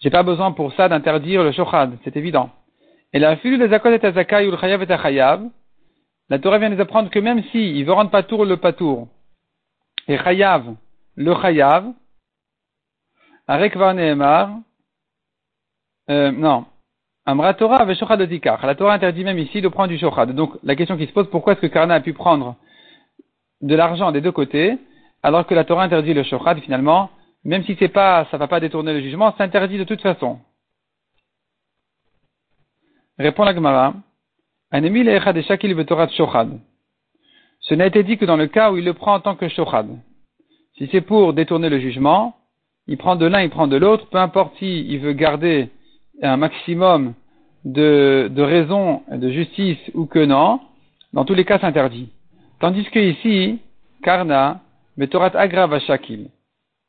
J'ai 0.00 0.10
pas 0.10 0.22
besoin 0.22 0.52
pour 0.52 0.72
ça 0.74 0.88
d'interdire 0.88 1.42
le 1.42 1.52
shochad, 1.52 1.96
c'est 2.04 2.16
évident. 2.16 2.50
Et 3.12 3.18
la 3.18 3.36
fille 3.36 3.58
des 3.58 3.72
akot 3.72 3.90
et 3.90 4.04
azakai 4.04 4.46
ou 4.46 4.50
le 4.50 4.56
chayav 4.56 4.82
et 4.82 4.92
achayav, 4.92 5.48
la 6.28 6.38
Torah 6.38 6.58
vient 6.58 6.68
nous 6.68 6.80
apprendre 6.80 7.10
que 7.10 7.18
même 7.18 7.42
si 7.44 7.78
il 7.78 7.84
veut 7.84 7.92
rendre 7.92 8.10
patour 8.10 8.44
le 8.44 8.56
patour, 8.56 9.08
et 10.08 10.18
chayav, 10.18 10.74
le 11.16 11.34
chayav, 11.40 11.92
avec 13.46 13.76
Nehemar, 13.76 14.50
euh, 16.10 16.32
non, 16.32 16.66
Amra 17.26 17.54
Torah 17.54 17.76
avec 17.76 17.98
Shochad 17.98 18.20
de 18.20 18.66
La 18.66 18.74
Torah 18.74 18.92
interdit 18.92 19.24
même 19.24 19.38
ici 19.38 19.62
de 19.62 19.68
prendre 19.68 19.88
du 19.88 19.98
Shochad. 19.98 20.32
Donc 20.32 20.58
la 20.62 20.76
question 20.76 20.96
qui 20.98 21.06
se 21.06 21.12
pose, 21.12 21.28
pourquoi 21.30 21.54
est-ce 21.54 21.62
que 21.62 21.66
Karna 21.66 21.94
a 21.94 22.00
pu 22.00 22.12
prendre 22.12 22.56
de 23.62 23.74
l'argent 23.74 24.12
des 24.12 24.20
deux 24.20 24.32
côtés, 24.32 24.78
alors 25.24 25.46
que 25.46 25.54
la 25.54 25.64
Torah 25.64 25.84
interdit 25.84 26.12
le 26.12 26.22
Shochad 26.22 26.60
finalement, 26.60 27.08
même 27.44 27.64
si 27.64 27.74
c'est 27.78 27.88
pas, 27.88 28.28
ça 28.30 28.36
va 28.36 28.46
pas 28.46 28.60
détourner 28.60 28.92
le 28.92 29.00
jugement, 29.00 29.32
c'est 29.34 29.42
interdit 29.42 29.78
de 29.78 29.84
toute 29.84 30.02
façon. 30.02 30.38
Répond 33.18 33.44
la 33.44 33.54
Gemara. 33.54 33.94
Ce 34.70 34.78
n'a 37.74 37.86
été 37.86 38.02
dit 38.02 38.18
que 38.18 38.26
dans 38.26 38.36
le 38.36 38.48
cas 38.48 38.70
où 38.70 38.76
il 38.76 38.84
le 38.84 38.92
prend 38.92 39.14
en 39.14 39.20
tant 39.20 39.34
que 39.34 39.48
shochad. 39.48 39.88
Si 40.76 40.90
c'est 40.92 41.00
pour 41.00 41.32
détourner 41.32 41.70
le 41.70 41.80
jugement, 41.80 42.36
il 42.86 42.98
prend 42.98 43.16
de 43.16 43.24
l'un, 43.24 43.40
il 43.40 43.48
prend 43.48 43.66
de 43.66 43.76
l'autre, 43.76 44.06
peu 44.10 44.18
importe 44.18 44.58
s'il 44.58 44.92
il 44.92 45.00
veut 45.00 45.14
garder 45.14 45.70
un 46.20 46.36
maximum 46.36 47.14
de, 47.64 48.28
de 48.30 48.42
raison, 48.42 49.02
de 49.10 49.30
justice 49.30 49.78
ou 49.94 50.04
que 50.04 50.22
non, 50.22 50.60
dans 51.14 51.24
tous 51.24 51.32
les 51.32 51.46
cas 51.46 51.58
c'est 51.58 51.66
interdit. 51.66 52.10
Tandis 52.60 52.84
que 52.90 52.98
ici, 52.98 53.60
Karna, 54.02 54.60
Betorat 54.96 55.32
Agrava 55.34 55.80
Shakil, 55.80 56.30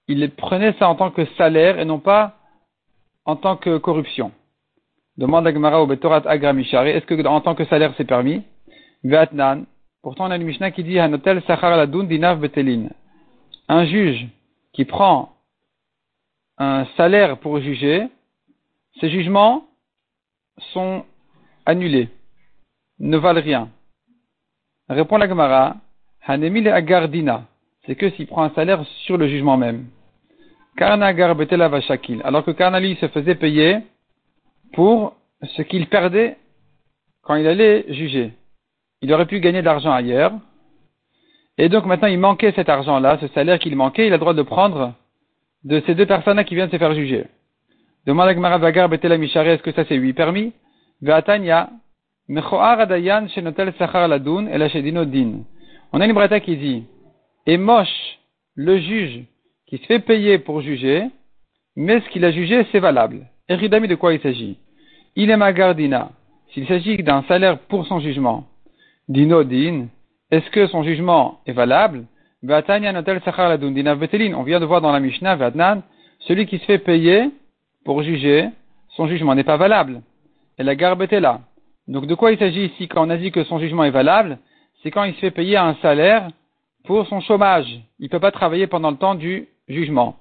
il 0.07 0.29
prenait 0.31 0.73
ça 0.73 0.87
en 0.89 0.95
tant 0.95 1.11
que 1.11 1.25
salaire 1.37 1.79
et 1.79 1.85
non 1.85 1.99
pas 1.99 2.37
en 3.25 3.35
tant 3.35 3.57
que 3.57 3.77
corruption. 3.77 4.31
Demande 5.17 5.47
à 5.47 5.53
Gemara 5.53 5.81
au 5.81 5.87
Betorat 5.87 6.21
Agra 6.25 6.51
est-ce 6.53 7.05
que 7.05 7.25
en 7.25 7.41
tant 7.41 7.55
que 7.55 7.65
salaire 7.65 7.93
c'est 7.97 8.05
permis? 8.05 8.43
Vatnan. 9.03 9.65
Pourtant 10.03 10.27
on 10.27 10.31
a 10.31 10.35
une 10.35 10.43
Mishnah 10.43 10.71
qui 10.71 10.83
dit 10.83 10.99
Hanotel 10.99 11.41
Sachar 11.47 11.75
Ladun 11.75 12.03
Dinav 12.03 12.39
Betelin. 12.39 12.89
Un 13.67 13.85
juge 13.85 14.27
qui 14.73 14.85
prend 14.85 15.31
un 16.57 16.85
salaire 16.97 17.37
pour 17.39 17.59
juger, 17.59 18.07
ces 18.99 19.09
jugements 19.09 19.65
sont 20.73 21.05
annulés, 21.65 22.09
ne 22.99 23.17
valent 23.17 23.41
rien. 23.41 23.69
Répond 24.87 25.17
la 25.17 25.27
Gemara, 25.27 25.77
Hanemil 26.25 26.67
Agardina, 26.67 27.45
c'est 27.85 27.95
que 27.95 28.09
s'il 28.11 28.27
prend 28.27 28.43
un 28.43 28.49
salaire 28.51 28.83
sur 29.05 29.17
le 29.17 29.27
jugement 29.27 29.57
même. 29.57 29.85
Alors 30.77 32.45
que 32.45 32.51
Karna 32.51 32.79
lui 32.79 32.95
se 32.95 33.07
faisait 33.07 33.35
payer 33.35 33.77
pour 34.73 35.15
ce 35.43 35.61
qu'il 35.61 35.87
perdait 35.87 36.37
quand 37.23 37.35
il 37.35 37.47
allait 37.47 37.85
juger. 37.89 38.33
Il 39.01 39.13
aurait 39.13 39.25
pu 39.25 39.39
gagner 39.39 39.61
de 39.61 39.65
l'argent 39.65 39.91
ailleurs. 39.91 40.33
Et 41.57 41.69
donc 41.69 41.85
maintenant 41.85 42.07
il 42.09 42.19
manquait 42.19 42.51
cet 42.51 42.67
argent-là, 42.67 43.17
ce 43.21 43.27
salaire 43.27 43.59
qu'il 43.59 43.75
manquait, 43.75 44.07
il 44.07 44.13
a 44.13 44.17
le 44.17 44.19
droit 44.19 44.33
de 44.33 44.41
prendre 44.41 44.93
de 45.63 45.81
ces 45.85 45.95
deux 45.95 46.05
personnes-là 46.05 46.43
qui 46.43 46.55
viennent 46.55 46.69
se 46.69 46.77
faire 46.77 46.93
juger. 46.93 47.25
Demande 48.05 48.27
à 48.27 48.31
est-ce 48.33 49.63
que 49.63 49.71
ça 49.71 49.85
c'est 49.87 49.97
lui 49.97 50.13
permis? 50.13 50.53
Mechoar 52.27 52.79
Adayan 52.79 53.27
Shenotel 53.27 53.71
Ladun 54.09 54.47
El 54.47 55.11
Din. 55.11 55.43
On 55.93 56.01
a 56.01 56.05
une 56.05 56.13
breta 56.13 56.39
qui 56.39 56.57
dit, 56.57 56.83
et 57.45 57.57
moche 57.57 58.19
le 58.55 58.77
juge 58.79 59.23
qui 59.67 59.77
se 59.77 59.85
fait 59.85 59.99
payer 59.99 60.39
pour 60.39 60.61
juger, 60.61 61.05
mais 61.75 61.99
ce 62.01 62.09
qu'il 62.09 62.25
a 62.25 62.31
jugé 62.31 62.65
c'est 62.71 62.79
valable. 62.79 63.27
Eridami 63.49 63.87
de 63.87 63.95
quoi 63.95 64.13
il 64.13 64.21
s'agit? 64.21 64.57
Il 65.15 65.29
est 65.29 65.37
magardina. 65.37 66.11
S'il 66.53 66.67
s'agit 66.67 66.97
d'un 67.03 67.23
salaire 67.23 67.59
pour 67.59 67.85
son 67.85 67.99
jugement, 67.99 68.45
dino 69.07 69.43
din, 69.43 69.87
est-ce 70.31 70.49
que 70.49 70.67
son 70.67 70.83
jugement 70.83 71.39
est 71.45 71.53
valable? 71.53 72.05
On 72.43 72.47
vient 74.43 74.59
de 74.59 74.65
voir 74.65 74.81
dans 74.81 74.91
la 74.91 74.99
Mishnah, 74.99 75.37
celui 76.19 76.45
qui 76.45 76.59
se 76.59 76.65
fait 76.65 76.77
payer 76.77 77.31
pour 77.83 78.03
juger, 78.03 78.49
son 78.89 79.07
jugement 79.07 79.33
n'est 79.35 79.43
pas 79.43 79.57
valable. 79.57 80.01
Et 80.57 80.63
la 80.63 80.75
garbe 80.75 81.01
était 81.01 81.19
là. 81.19 81.41
Donc 81.87 82.05
de 82.05 82.15
quoi 82.15 82.31
il 82.31 82.37
s'agit 82.37 82.65
ici 82.65 82.87
quand 82.87 83.05
on 83.05 83.09
a 83.09 83.17
dit 83.17 83.31
que 83.31 83.43
son 83.45 83.59
jugement 83.59 83.83
est 83.83 83.91
valable? 83.91 84.37
C'est 84.81 84.91
quand 84.91 85.03
il 85.03 85.15
se 85.15 85.19
fait 85.19 85.31
payer 85.31 85.57
un 85.57 85.75
salaire 85.81 86.29
pour 86.85 87.07
son 87.07 87.21
chômage. 87.21 87.67
Il 87.99 88.05
ne 88.05 88.09
peut 88.09 88.19
pas 88.19 88.31
travailler 88.31 88.67
pendant 88.67 88.91
le 88.91 88.97
temps 88.97 89.15
du 89.15 89.47
jugement. 89.67 90.15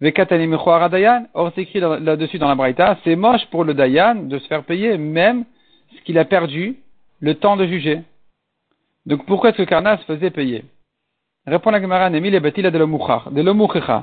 Or, 0.00 1.52
c'est 1.54 1.62
écrit 1.62 1.80
là-dessus 1.80 2.38
dans 2.38 2.48
la 2.48 2.54
Braïta, 2.54 2.98
c'est 3.04 3.16
moche 3.16 3.46
pour 3.46 3.64
le 3.64 3.74
Dayan 3.74 4.14
de 4.14 4.38
se 4.38 4.46
faire 4.46 4.64
payer 4.64 4.98
même 4.98 5.44
ce 5.94 6.00
qu'il 6.02 6.18
a 6.18 6.24
perdu 6.24 6.76
le 7.20 7.34
temps 7.34 7.56
de 7.56 7.66
juger. 7.66 8.02
Donc, 9.06 9.24
pourquoi 9.24 9.50
est-ce 9.50 9.58
que 9.58 9.62
Karna 9.62 9.96
se 9.98 10.04
faisait 10.04 10.30
payer? 10.30 10.64
Répond 11.46 11.70
la 11.70 11.80
Gemara, 11.80 12.10
de. 12.10 14.02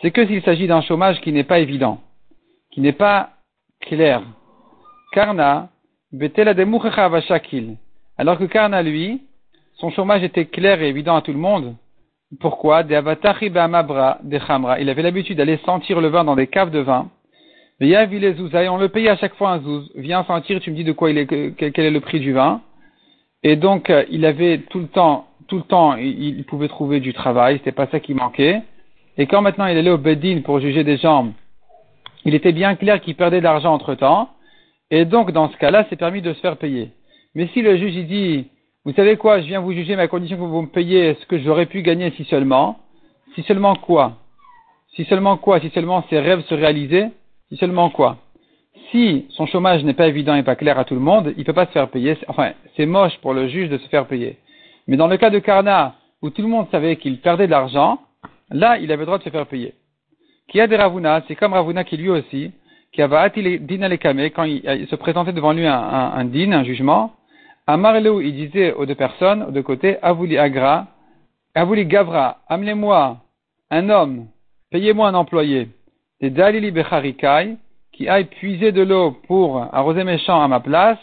C'est 0.00 0.10
que 0.10 0.26
s'il 0.26 0.42
s'agit 0.42 0.66
d'un 0.66 0.80
chômage 0.80 1.20
qui 1.20 1.32
n'est 1.32 1.44
pas 1.44 1.58
évident, 1.58 2.00
qui 2.70 2.80
n'est 2.80 2.92
pas 2.92 3.30
clair. 3.80 4.22
Karna, 5.12 5.68
betela 6.12 6.54
de 6.54 6.64
vashakil. 7.08 7.76
Alors 8.16 8.38
que 8.38 8.44
Karna, 8.44 8.82
lui, 8.82 9.22
son 9.76 9.90
chômage 9.90 10.22
était 10.22 10.46
clair 10.46 10.82
et 10.82 10.88
évident 10.88 11.16
à 11.16 11.22
tout 11.22 11.32
le 11.32 11.38
monde, 11.38 11.74
pourquoi? 12.40 12.82
Il 12.88 12.94
avait 12.94 15.02
l'habitude 15.02 15.36
d'aller 15.36 15.58
sentir 15.64 16.00
le 16.00 16.08
vin 16.08 16.24
dans 16.24 16.36
des 16.36 16.46
caves 16.46 16.70
de 16.70 16.80
vin. 16.80 17.10
on 17.80 17.84
le 17.84 18.86
payait 18.86 19.10
à 19.10 19.16
chaque 19.16 19.34
fois 19.34 19.50
un 19.50 19.60
zouz. 19.60 19.90
Viens 19.94 20.24
sentir, 20.24 20.60
tu 20.60 20.70
me 20.70 20.76
dis 20.76 20.84
de 20.84 20.92
quoi 20.92 21.10
il 21.10 21.18
est, 21.18 21.26
quel 21.26 21.84
est 21.84 21.90
le 21.90 22.00
prix 22.00 22.20
du 22.20 22.32
vin. 22.32 22.60
Et 23.42 23.56
donc, 23.56 23.90
euh, 23.90 24.04
il 24.10 24.24
avait 24.24 24.58
tout 24.70 24.80
le 24.80 24.88
temps, 24.88 25.26
tout 25.48 25.56
le 25.56 25.62
temps, 25.62 25.96
il, 25.96 26.44
pouvait 26.44 26.68
trouver 26.68 27.00
du 27.00 27.12
travail, 27.12 27.58
c'était 27.58 27.72
pas 27.72 27.86
ça 27.88 28.00
qui 28.00 28.14
manquait. 28.14 28.62
Et 29.18 29.26
quand 29.26 29.42
maintenant 29.42 29.66
il 29.66 29.76
allait 29.76 29.90
au 29.90 29.98
Bedin 29.98 30.40
pour 30.42 30.60
juger 30.60 30.82
des 30.82 30.96
gens, 30.96 31.28
il 32.24 32.34
était 32.34 32.52
bien 32.52 32.74
clair 32.74 33.02
qu'il 33.02 33.14
perdait 33.14 33.38
de 33.38 33.44
l'argent 33.44 33.74
entre 33.74 33.94
temps. 33.94 34.30
Et 34.90 35.04
donc, 35.04 35.30
dans 35.30 35.50
ce 35.50 35.56
cas-là, 35.58 35.86
c'est 35.88 35.96
permis 35.96 36.22
de 36.22 36.32
se 36.32 36.40
faire 36.40 36.56
payer. 36.56 36.90
Mais 37.34 37.48
si 37.48 37.60
le 37.60 37.76
juge, 37.76 38.06
dit, 38.06 38.46
vous 38.86 38.92
savez 38.92 39.16
quoi, 39.16 39.40
je 39.40 39.46
viens 39.46 39.60
vous 39.60 39.72
juger 39.72 39.96
ma 39.96 40.08
condition 40.08 40.36
que 40.36 40.42
vous 40.42 40.60
me 40.60 40.66
payez 40.66 41.14
ce 41.14 41.24
que 41.24 41.38
j'aurais 41.38 41.64
pu 41.64 41.80
gagner 41.80 42.10
si 42.18 42.24
seulement. 42.24 42.80
Si 43.34 43.42
seulement 43.44 43.76
quoi 43.76 44.18
Si 44.94 45.04
seulement 45.06 45.38
quoi 45.38 45.58
Si 45.60 45.70
seulement 45.70 46.04
ses 46.10 46.20
rêves 46.20 46.42
se 46.42 46.54
réalisaient 46.54 47.10
Si 47.48 47.56
seulement 47.56 47.88
quoi 47.88 48.18
Si 48.90 49.24
son 49.30 49.46
chômage 49.46 49.82
n'est 49.84 49.94
pas 49.94 50.06
évident 50.06 50.34
et 50.34 50.42
pas 50.42 50.54
clair 50.54 50.78
à 50.78 50.84
tout 50.84 50.92
le 50.92 51.00
monde, 51.00 51.32
il 51.34 51.40
ne 51.40 51.44
peut 51.44 51.54
pas 51.54 51.64
se 51.64 51.72
faire 51.72 51.88
payer. 51.88 52.18
Enfin, 52.28 52.52
c'est 52.76 52.84
moche 52.84 53.16
pour 53.22 53.32
le 53.32 53.48
juge 53.48 53.70
de 53.70 53.78
se 53.78 53.88
faire 53.88 54.06
payer. 54.06 54.36
Mais 54.86 54.98
dans 54.98 55.08
le 55.08 55.16
cas 55.16 55.30
de 55.30 55.38
Karna, 55.38 55.94
où 56.20 56.28
tout 56.28 56.42
le 56.42 56.48
monde 56.48 56.66
savait 56.70 56.96
qu'il 56.96 57.18
perdait 57.20 57.46
de 57.46 57.52
l'argent, 57.52 58.00
là, 58.50 58.76
il 58.76 58.92
avait 58.92 59.00
le 59.00 59.06
droit 59.06 59.18
de 59.18 59.22
se 59.24 59.30
faire 59.30 59.46
payer. 59.46 59.72
Qui 60.48 60.60
a 60.60 60.66
des 60.66 60.76
Ravuna, 60.76 61.22
c'est 61.26 61.36
comme 61.36 61.54
Ravuna 61.54 61.84
qui 61.84 61.96
lui 61.96 62.10
aussi, 62.10 62.52
qui 62.92 63.00
avait 63.00 63.30
din 63.60 63.96
quand 64.28 64.44
il, 64.44 64.86
se 64.90 64.94
présentait 64.96 65.32
devant 65.32 65.54
lui 65.54 65.66
un, 65.66 65.72
un, 65.72 66.12
un 66.18 66.24
din, 66.26 66.52
un 66.52 66.64
jugement, 66.64 67.14
Amarlou, 67.66 68.20
il 68.20 68.34
disait 68.34 68.74
aux 68.74 68.84
deux 68.84 68.94
personnes, 68.94 69.42
aux 69.44 69.50
deux 69.50 69.62
côtés, 69.62 69.96
Avouli 70.02 70.36
Agra, 70.36 70.86
Avouli 71.54 71.86
Gavra, 71.86 72.38
amenez-moi 72.46 73.16
un 73.70 73.88
homme, 73.88 74.26
payez-moi 74.70 75.08
un 75.08 75.14
employé, 75.14 75.68
des 76.20 76.28
Dalili 76.28 76.70
Becharikai, 76.70 77.56
qui 77.92 78.06
aille 78.06 78.26
puiser 78.26 78.70
de 78.70 78.82
l'eau 78.82 79.12
pour 79.26 79.62
arroser 79.72 80.04
mes 80.04 80.18
champs 80.18 80.42
à 80.42 80.48
ma 80.48 80.60
place, 80.60 80.98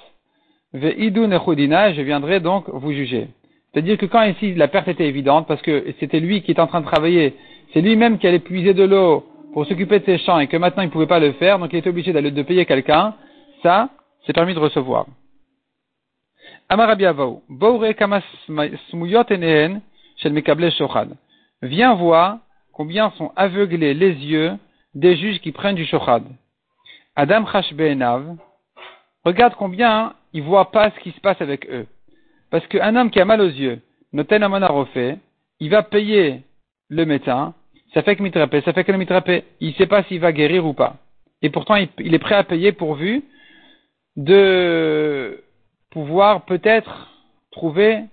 Ve'idu 0.73 1.21
Nechudina, 1.21 1.93
je 1.93 2.01
viendrai 2.01 2.39
donc 2.39 2.69
vous 2.69 2.91
juger. 2.91 3.27
C'est-à-dire 3.73 3.97
que 3.97 4.05
quand 4.05 4.21
ici 4.23 4.53
la 4.53 4.67
perte 4.67 4.87
était 4.87 5.07
évidente, 5.07 5.47
parce 5.47 5.63
que 5.63 5.93
c'était 5.99 6.19
lui 6.19 6.43
qui 6.43 6.51
était 6.51 6.61
en 6.61 6.67
train 6.67 6.81
de 6.81 6.85
travailler, 6.85 7.33
c'est 7.73 7.81
lui-même 7.81 8.19
qui 8.19 8.27
allait 8.27 8.39
puiser 8.39 8.75
de 8.75 8.83
l'eau 8.83 9.25
pour 9.53 9.65
s'occuper 9.65 9.99
de 9.99 10.05
ses 10.05 10.19
champs 10.19 10.39
et 10.39 10.47
que 10.47 10.57
maintenant 10.57 10.83
il 10.83 10.87
ne 10.87 10.91
pouvait 10.91 11.07
pas 11.07 11.19
le 11.19 11.31
faire, 11.33 11.57
donc 11.57 11.73
il 11.73 11.79
était 11.79 11.89
obligé 11.89 12.13
de 12.13 12.41
payer 12.43 12.65
quelqu'un, 12.65 13.15
ça, 13.63 13.89
c'est 14.27 14.33
permis 14.33 14.53
de 14.53 14.59
recevoir. 14.59 15.07
Viens 21.61 21.93
voir 21.95 22.37
combien 22.71 23.11
sont 23.11 23.31
aveuglés 23.35 23.93
les 23.93 24.13
yeux 24.13 24.53
des 24.93 25.17
juges 25.17 25.39
qui 25.41 25.51
prennent 25.51 25.75
du 25.75 25.85
shochad. 25.85 26.23
Adam 27.15 27.45
Chashbeenav, 27.45 28.37
regarde 29.25 29.55
combien 29.55 30.13
ils 30.33 30.43
voient 30.43 30.71
pas 30.71 30.91
ce 30.91 30.99
qui 31.01 31.11
se 31.11 31.19
passe 31.19 31.41
avec 31.41 31.69
eux. 31.69 31.87
Parce 32.49 32.65
qu'un 32.67 32.95
homme 32.95 33.11
qui 33.11 33.19
a 33.19 33.25
mal 33.25 33.41
aux 33.41 33.49
yeux, 33.49 33.81
noten 34.13 34.43
refait, 34.43 35.17
il 35.59 35.69
va 35.69 35.83
payer 35.83 36.41
le 36.89 37.05
médecin, 37.05 37.53
ça 37.93 38.01
fait 38.01 38.15
que 38.15 38.23
mitrapé, 38.23 38.61
ça 38.61 38.71
fait 38.71 38.85
que 38.85 38.91
le 38.91 38.97
mitrapé, 38.97 39.43
il 39.59 39.69
ne 39.69 39.73
sait 39.73 39.87
pas 39.87 40.03
s'il 40.03 40.21
va 40.21 40.31
guérir 40.31 40.65
ou 40.65 40.73
pas. 40.73 40.95
Et 41.41 41.49
pourtant, 41.49 41.75
il, 41.75 42.13
est 42.13 42.19
prêt 42.19 42.35
à 42.35 42.43
payer 42.43 42.71
pourvu 42.71 43.23
de 44.15 45.40
pouvoir 45.91 46.45
peut-être 46.45 47.10
trouver 47.51 48.05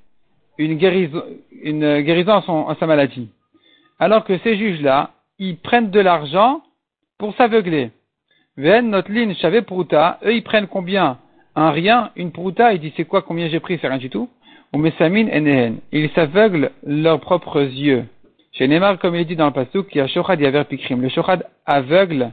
une 0.59 0.75
guérison, 0.75 1.23
une 1.63 2.01
guérison 2.03 2.69
à, 2.69 2.77
sa 2.79 2.87
maladie. 2.87 3.31
Alors 3.99 4.25
que 4.25 4.37
ces 4.39 4.57
juges-là, 4.57 5.11
ils 5.39 5.57
prennent 5.57 5.91
de 5.91 6.01
l'argent 6.01 6.63
pour 7.19 7.35
s'aveugler. 7.37 7.91
Ven, 8.57 8.91
notre 8.91 9.11
ligne, 9.11 9.35
j'avais 9.41 9.63
prouta, 9.63 10.19
eux, 10.25 10.35
ils 10.35 10.43
prennent 10.43 10.67
combien? 10.67 11.19
Un 11.55 11.71
rien, 11.71 12.11
une 12.17 12.33
prouta, 12.33 12.73
ils 12.73 12.81
disent 12.81 12.93
c'est 12.97 13.05
quoi, 13.05 13.23
combien 13.23 13.49
j'ai 13.49 13.61
pris, 13.61 13.79
c'est 13.81 13.89
rien 13.89 13.99
du 13.99 14.11
tout. 14.11 14.29
Ou 14.73 14.79
mesamine 14.79 15.29
et 15.29 15.73
Ils 15.93 16.11
s'aveuglent 16.11 16.73
leurs 16.85 17.21
propres 17.21 17.63
yeux. 17.63 18.05
Chez 18.53 18.67
Neymar, 18.67 18.99
comme 18.99 19.15
il 19.15 19.27
dit 19.27 19.37
dans 19.37 19.47
le 19.47 19.53
passage, 19.53 19.83
qui 19.91 20.01
a 20.01 20.09
shochad 20.09 20.41
yaver 20.41 20.65
pikrim. 20.65 21.01
Le 21.01 21.09
shochad 21.09 21.47
aveugle 21.65 22.33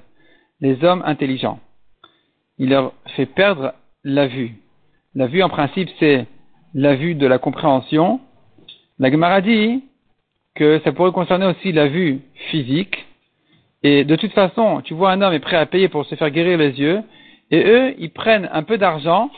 les 0.60 0.84
hommes 0.84 1.04
intelligents. 1.06 1.60
Il 2.58 2.70
leur 2.70 2.94
fait 3.16 3.25
perdre 3.25 3.74
la 4.04 4.28
vue. 4.28 4.56
La 5.15 5.27
vue, 5.27 5.41
en 5.41 5.50
principe, 5.50 5.89
c'est 6.00 6.27
la 6.74 6.95
vue 6.95 7.15
de 7.15 7.25
la 7.25 7.38
compréhension. 7.38 8.19
La 9.00 9.10
Gemara 9.10 9.39
dit 9.39 9.81
que 10.55 10.81
ça 10.84 10.91
pourrait 10.91 11.13
concerner 11.13 11.45
aussi 11.45 11.72
la 11.72 11.88
vue 11.88 12.19
physique. 12.50 13.05
Et 13.81 14.03
de 14.03 14.15
toute 14.17 14.34
façon, 14.34 14.81
tu 14.81 14.93
vois 14.93 15.12
un 15.12 15.22
homme 15.22 15.34
est 15.34 15.39
prêt 15.39 15.55
à 15.55 15.65
payer 15.65 15.88
pour 15.88 16.05
se 16.05 16.15
faire 16.15 16.31
guérir 16.31 16.57
les 16.57 16.79
yeux, 16.79 17.01
et 17.51 17.63
eux, 17.65 17.95
ils 17.98 18.12
prennent 18.12 18.50
un 18.51 18.63
peu 18.63 18.77
d'argent, 18.77 19.29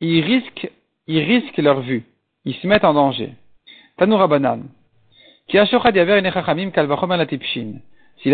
ils 0.00 0.20
risquent, 0.22 0.70
ils 1.06 1.20
risquent 1.20 1.58
leur 1.58 1.80
vue. 1.80 2.04
Ils 2.44 2.54
se 2.56 2.66
mettent 2.66 2.84
en 2.84 2.92
danger. 2.92 3.30
Tanoura 3.96 4.26
banane. 4.26 4.68
Si 5.48 5.56
la 5.56 5.66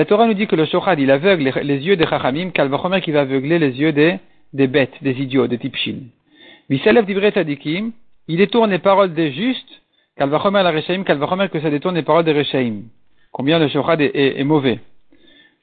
Torah 0.04 0.26
nous 0.26 0.34
dit 0.34 0.46
que 0.46 0.56
le 0.56 0.64
shochad, 0.66 0.98
il 0.98 1.10
aveugle 1.10 1.52
les, 1.62 1.78
yeux 1.78 1.96
des 1.96 2.06
chachamim, 2.06 2.50
kalvachomer 2.50 3.00
qui 3.02 3.10
va 3.12 3.20
aveugler 3.20 3.58
les 3.58 3.78
yeux 3.78 3.92
des, 3.92 4.18
des 4.52 4.66
bêtes, 4.66 5.02
des 5.02 5.20
idiots, 5.20 5.46
des 5.46 5.58
tipshin. 5.58 6.08
Il 6.70 8.37
détourne 8.37 8.70
les 8.70 8.78
paroles 8.78 9.14
des 9.14 9.32
justes, 9.32 9.82
kalvachomer 10.16 10.62
la 10.62 10.70
rechaim, 10.70 11.02
kalvachomer 11.02 11.48
que 11.48 11.60
ça 11.60 11.70
détourne 11.70 11.94
les 11.94 12.02
paroles 12.02 12.25
des 12.25 12.32
rechaim. 12.32 12.82
Combien 13.32 13.58
le 13.58 13.68
shochad 13.68 14.00
est, 14.00 14.10
est, 14.14 14.40
est 14.40 14.44
mauvais. 14.44 14.80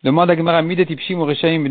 Demande 0.04 0.32
à 0.32 0.36
Gemara, 0.36 0.64
des 0.64 0.86
tipshim 0.86 1.20
ou 1.20 1.26
rechaim 1.26 1.64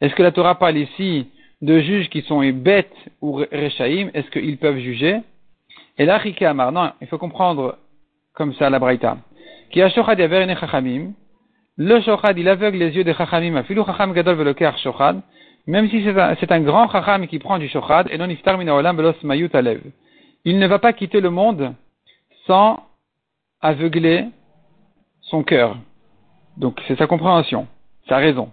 Est-ce 0.00 0.14
que 0.14 0.22
la 0.22 0.32
Torah 0.32 0.54
parle 0.56 0.78
ici 0.78 1.28
de 1.62 1.80
juges 1.80 2.10
qui 2.10 2.22
sont 2.22 2.40
bêtes 2.50 2.94
ou 3.22 3.36
rechaim? 3.36 4.10
Est-ce 4.12 4.30
qu'ils 4.30 4.58
peuvent 4.58 4.78
juger? 4.78 5.20
Et 5.98 6.04
là, 6.04 6.20
Amar, 6.42 6.72
non, 6.72 6.90
il 7.00 7.06
faut 7.06 7.18
comprendre 7.18 7.78
comme 8.34 8.52
ça 8.54 8.68
la 8.68 8.78
Braïta. 8.78 9.16
Qui 9.70 9.80
a 9.80 9.88
shochad 9.88 10.18
chachamim. 10.60 11.12
Le 11.78 12.00
shochad, 12.00 12.38
il 12.38 12.48
aveugle 12.48 12.78
les 12.78 12.96
yeux 12.96 13.04
des 13.04 13.14
chachamim. 13.14 13.56
Afilu 13.56 13.82
chacham 13.84 14.12
gadol 14.12 14.36
veloker 14.36 14.76
shochad. 14.78 15.22
Même 15.66 15.88
si 15.90 16.04
c'est 16.04 16.52
un, 16.52 16.60
grand 16.60 16.88
chacham 16.90 17.26
qui 17.26 17.38
prend 17.38 17.58
du 17.58 17.68
shochad, 17.68 18.08
et 18.10 18.18
non 18.18 18.28
iftar 18.28 18.60
haolam 18.60 18.96
belos 18.96 19.20
mayut 19.22 19.50
alev. 19.52 19.80
Il 20.44 20.58
ne 20.58 20.66
va 20.66 20.78
pas 20.78 20.92
quitter 20.92 21.20
le 21.20 21.30
monde 21.30 21.74
sans 22.46 22.86
aveugler 23.60 24.26
son 25.22 25.42
cœur. 25.42 25.76
Donc 26.56 26.80
c'est 26.86 26.96
sa 26.96 27.08
compréhension, 27.08 27.66
sa 28.08 28.18
raison. 28.18 28.52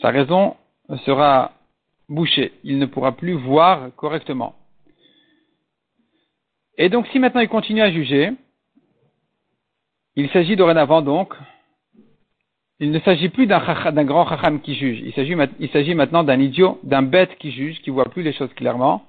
Sa 0.00 0.10
raison 0.10 0.56
sera 1.04 1.52
bouchée. 2.08 2.52
Il 2.64 2.78
ne 2.78 2.86
pourra 2.86 3.12
plus 3.12 3.34
voir 3.34 3.90
correctement. 3.94 4.54
Et 6.76 6.88
donc 6.88 7.06
si 7.08 7.20
maintenant 7.20 7.40
il 7.40 7.48
continue 7.48 7.82
à 7.82 7.90
juger, 7.90 8.32
il 10.16 10.28
s'agit 10.30 10.56
dorénavant 10.56 11.02
donc, 11.02 11.34
il 12.80 12.90
ne 12.90 12.98
s'agit 13.00 13.28
plus 13.28 13.46
d'un 13.46 14.04
grand 14.04 14.28
chacham 14.28 14.60
qui 14.60 14.74
juge, 14.74 15.02
il 15.58 15.68
s'agit 15.70 15.94
maintenant 15.94 16.24
d'un 16.24 16.38
idiot, 16.38 16.78
d'un 16.82 17.02
bête 17.02 17.36
qui 17.38 17.50
juge, 17.50 17.80
qui 17.82 17.90
voit 17.90 18.04
plus 18.04 18.22
les 18.22 18.32
choses 18.32 18.52
clairement, 18.54 19.02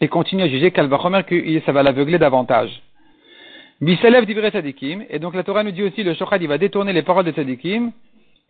et 0.00 0.08
continue 0.08 0.42
à 0.42 0.48
juger 0.48 0.70
qu'Alvachomer 0.70 1.22
que 1.24 1.60
ça 1.60 1.72
va 1.72 1.82
l'aveugler 1.82 2.18
davantage. 2.18 2.70
Bisalev 3.80 4.26
divrei 4.26 4.50
tzadikim, 4.50 5.04
et 5.08 5.18
donc 5.18 5.34
la 5.34 5.44
Torah 5.44 5.62
nous 5.62 5.70
dit 5.70 5.82
aussi 5.82 6.02
le 6.02 6.14
shochad 6.14 6.42
il 6.42 6.48
va 6.48 6.58
détourner 6.58 6.92
les 6.92 7.02
paroles 7.02 7.24
de 7.24 7.30
tzadikim, 7.30 7.92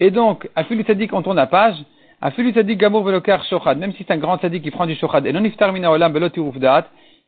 et 0.01 0.11
donc, 0.11 0.49
afilu 0.55 0.85
tzadik 0.85 1.13
on 1.13 1.23
tourne 1.23 1.37
la 1.37 1.47
page, 1.47 1.77
afilu 2.21 2.53
tzadik 2.53 2.79
gamur 2.79 3.03
velokar 3.03 3.45
shochad, 3.45 3.77
même 3.79 3.93
si 3.93 4.05
c'est 4.05 4.13
un 4.13 4.19
grand 4.19 4.39
tzadik 4.39 4.63
qui 4.63 4.71
prend 4.71 4.87
du 4.87 4.95
shochad, 4.95 5.27
et 5.27 5.33
non 5.33 5.45
iftar 5.45 5.73
mina 5.73 5.91
olam 5.91 6.17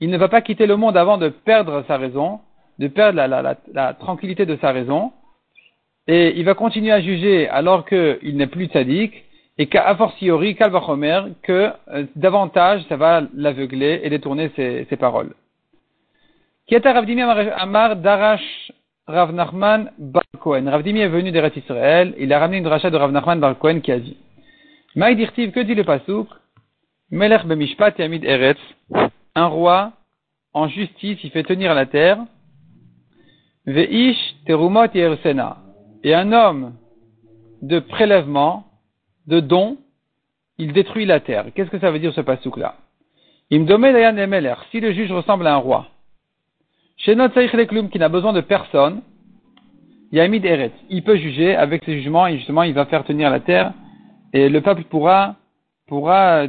il 0.01 0.09
ne 0.09 0.17
va 0.17 0.29
pas 0.29 0.41
quitter 0.41 0.67
le 0.67 0.77
monde 0.77 0.97
avant 0.97 1.19
de 1.19 1.29
perdre 1.29 1.85
sa 1.87 1.99
raison, 1.99 2.41
de 2.79 2.89
perdre 2.89 3.21
la, 3.75 3.95
tranquillité 3.95 4.47
de 4.47 4.57
sa 4.57 4.73
raison, 4.73 5.13
et 6.07 6.39
il 6.39 6.45
va 6.45 6.55
continuer 6.55 6.93
à 6.93 7.01
juger 7.01 7.49
alors 7.49 7.85
qu'il 7.87 8.37
n'est 8.37 8.47
plus 8.47 8.69
sadique, 8.69 9.25
et 9.59 9.67
qu'à 9.67 9.95
fortiori, 9.95 10.55
Kalvachomer, 10.55 11.21
que 11.43 11.71
euh, 11.89 12.07
davantage 12.17 12.83
ça 12.89 12.97
va 12.97 13.23
l'aveugler 13.35 14.01
et 14.03 14.11
détourner 14.11 14.51
ses, 14.57 14.87
ses 14.89 14.97
paroles. 14.97 15.35
Amar 17.57 17.97
Darash 17.97 18.73
Rav 19.07 19.35
Nachman 19.35 19.91
Bar 19.99 20.23
est 20.47 21.09
venu 21.09 21.33
d'Eretz 21.33 21.57
Israël, 21.57 22.15
il 22.19 22.33
a 22.33 22.39
ramené 22.39 22.59
une 22.59 22.67
rachat 22.67 22.91
de 22.91 22.97
Rav 22.97 23.11
Nachman 23.11 23.41
Bar 23.41 23.57
qui 23.83 23.93
a 23.93 23.99
dit 23.99 24.17
Maïdirtiv, 24.95 25.51
que 25.53 25.61
dit 25.61 25.75
le 25.75 25.85
Pasuk? 25.85 26.29
Melech 27.11 27.45
Bemishpat 27.45 27.99
Yamid 27.99 28.25
Eretz, 28.25 28.59
un 29.35 29.47
roi 29.47 29.93
en 30.53 30.69
justice, 30.69 31.19
il 31.23 31.31
fait 31.31 31.43
tenir 31.43 31.75
la 31.75 31.87
terre, 31.87 32.19
Veish 33.67 34.37
terumot 34.47 34.95
yersena. 34.95 35.59
Et 36.03 36.15
un 36.15 36.33
homme 36.33 36.75
de 37.63 37.79
prélèvement, 37.79 38.65
de 39.27 39.41
don, 39.41 39.77
il 40.59 40.73
détruit 40.73 41.07
la 41.07 41.21
terre. 41.21 41.47
Qu'est-ce 41.55 41.71
que 41.71 41.79
ça 41.79 41.91
veut 41.91 41.99
dire 41.99 42.15
ce 42.15 42.21
dayan 42.21 44.17
Si 44.71 44.81
le 44.81 44.93
juge 44.93 45.13
ressemble 45.13 45.47
à 45.47 45.55
un 45.55 45.59
roi, 45.59 45.89
chez 46.97 47.15
notre 47.15 47.41
qui 47.89 47.99
n'a 47.99 48.09
besoin 48.09 48.33
de 48.33 48.41
personne, 48.41 49.03
Yamid 50.13 50.45
Eret, 50.45 50.73
il 50.89 51.03
peut 51.03 51.17
juger 51.17 51.55
avec 51.55 51.85
ses 51.85 51.95
jugements 51.95 52.27
et 52.27 52.37
justement 52.37 52.63
il 52.63 52.75
va 52.75 52.87
faire 52.87 53.05
tenir 53.05 53.31
la 53.31 53.41
terre 53.41 53.73
et 54.33 54.49
le 54.49 54.61
peuple 54.61 54.85
pourra, 54.85 55.37
pourra 55.87 56.47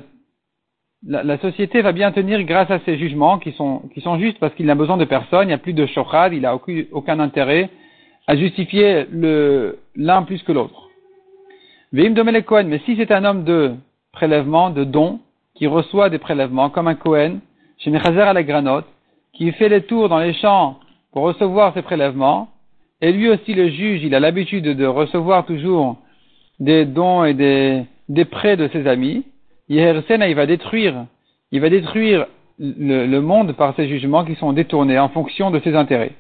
la, 1.08 1.38
société 1.40 1.82
va 1.82 1.92
bien 1.92 2.12
tenir 2.12 2.44
grâce 2.44 2.70
à 2.70 2.80
ces 2.86 2.98
jugements 2.98 3.40
qui 3.40 3.52
sont, 3.54 3.84
qui 3.94 4.02
sont 4.02 4.20
justes 4.20 4.40
parce 4.40 4.54
qu'il 4.56 4.66
n'a 4.66 4.76
besoin 4.76 4.98
de 4.98 5.06
personne, 5.06 5.44
il 5.44 5.48
n'y 5.48 5.54
a 5.54 5.58
plus 5.58 5.74
de 5.74 5.86
shochad, 5.86 6.34
il 6.34 6.42
n'a 6.42 6.56
aucun, 6.56 7.20
intérêt 7.20 7.70
à 8.32 8.38
justifier 8.38 9.08
l'un 9.98 10.24
plus 10.24 10.42
que 10.44 10.54
l'autre. 10.54 10.90
Veim 11.92 12.12
domele 12.12 12.46
Cohen, 12.46 12.64
mais 12.70 12.80
si 12.86 12.96
c'est 12.96 13.12
un 13.12 13.26
homme 13.26 13.44
de 13.44 13.74
prélèvement, 14.14 14.70
de 14.70 14.86
don, 14.86 15.20
qui 15.54 15.68
reçoit 15.68 16.10
des 16.10 16.18
prélèvements, 16.18 16.70
comme 16.70 16.88
un 16.88 16.96
Cohen, 16.96 17.40
chez 17.80 17.90
Mechazer 17.90 18.26
à 18.26 18.32
la 18.32 18.44
granote, 18.44 18.86
qui 19.34 19.52
fait 19.52 19.68
les 19.68 19.82
tours 19.82 20.08
dans 20.08 20.20
les 20.20 20.32
champs 20.36 20.80
pour 21.12 21.24
recevoir 21.24 21.74
ses 21.74 21.82
prélèvements, 21.82 22.48
et 23.02 23.12
lui 23.12 23.28
aussi 23.28 23.54
le 23.54 23.68
juge, 23.68 24.02
il 24.02 24.16
a 24.16 24.22
l'habitude 24.22 24.64
de 24.64 24.86
recevoir 24.86 25.46
toujours 25.46 25.98
des 26.62 26.86
dons 26.86 27.26
et 27.26 27.34
des, 27.34 27.84
des 28.08 28.24
prêts 28.24 28.56
de 28.56 28.70
ses 28.70 28.88
amis, 28.88 29.26
Yehersena, 29.68 30.30
il 30.30 30.36
va 30.36 30.46
détruire, 30.46 31.06
il 31.52 31.60
va 31.60 31.70
détruire 31.70 32.28
le, 32.60 33.20
monde 33.20 33.52
par 33.58 33.76
ses 33.76 33.90
jugements 33.90 34.24
qui 34.24 34.36
sont 34.36 34.54
détournés 34.54 35.00
en 35.00 35.10
fonction 35.10 35.52
de 35.52 35.60
ses 35.60 35.76
intérêts. 35.76 36.14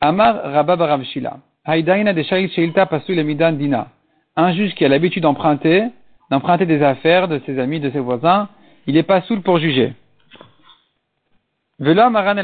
Amar 0.00 0.52
Rabba 0.52 0.76
Ramshila. 0.76 1.38
Haidaina 1.64 2.12
de 2.12 2.22
Sheilta 2.22 2.86
Pasul 2.86 3.16
Dina. 3.56 3.88
Un 4.36 4.52
juge 4.52 4.74
qui 4.74 4.84
a 4.84 4.88
l'habitude 4.88 5.24
d'emprunter, 5.24 5.84
d'emprunter 6.30 6.66
des 6.66 6.82
affaires 6.82 7.26
de 7.26 7.40
ses 7.44 7.58
amis, 7.58 7.80
de 7.80 7.90
ses 7.90 7.98
voisins, 7.98 8.48
il 8.86 8.94
n'est 8.94 9.02
pas 9.02 9.22
saoul 9.22 9.42
pour 9.42 9.58
juger. 9.58 9.92
Vela 11.80 12.10
Maran 12.10 12.36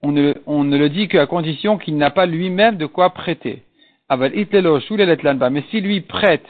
on 0.00 0.12
ne, 0.12 0.34
on 0.46 0.64
ne 0.64 0.78
le 0.78 0.88
dit 0.88 1.08
qu'à 1.08 1.26
condition 1.26 1.76
qu'il 1.76 1.96
n'a 1.96 2.10
pas 2.10 2.26
lui-même 2.26 2.76
de 2.76 2.86
quoi 2.86 3.10
prêter. 3.10 3.64
Mais 4.10 5.64
si 5.70 5.80
lui 5.80 6.00
prête 6.00 6.46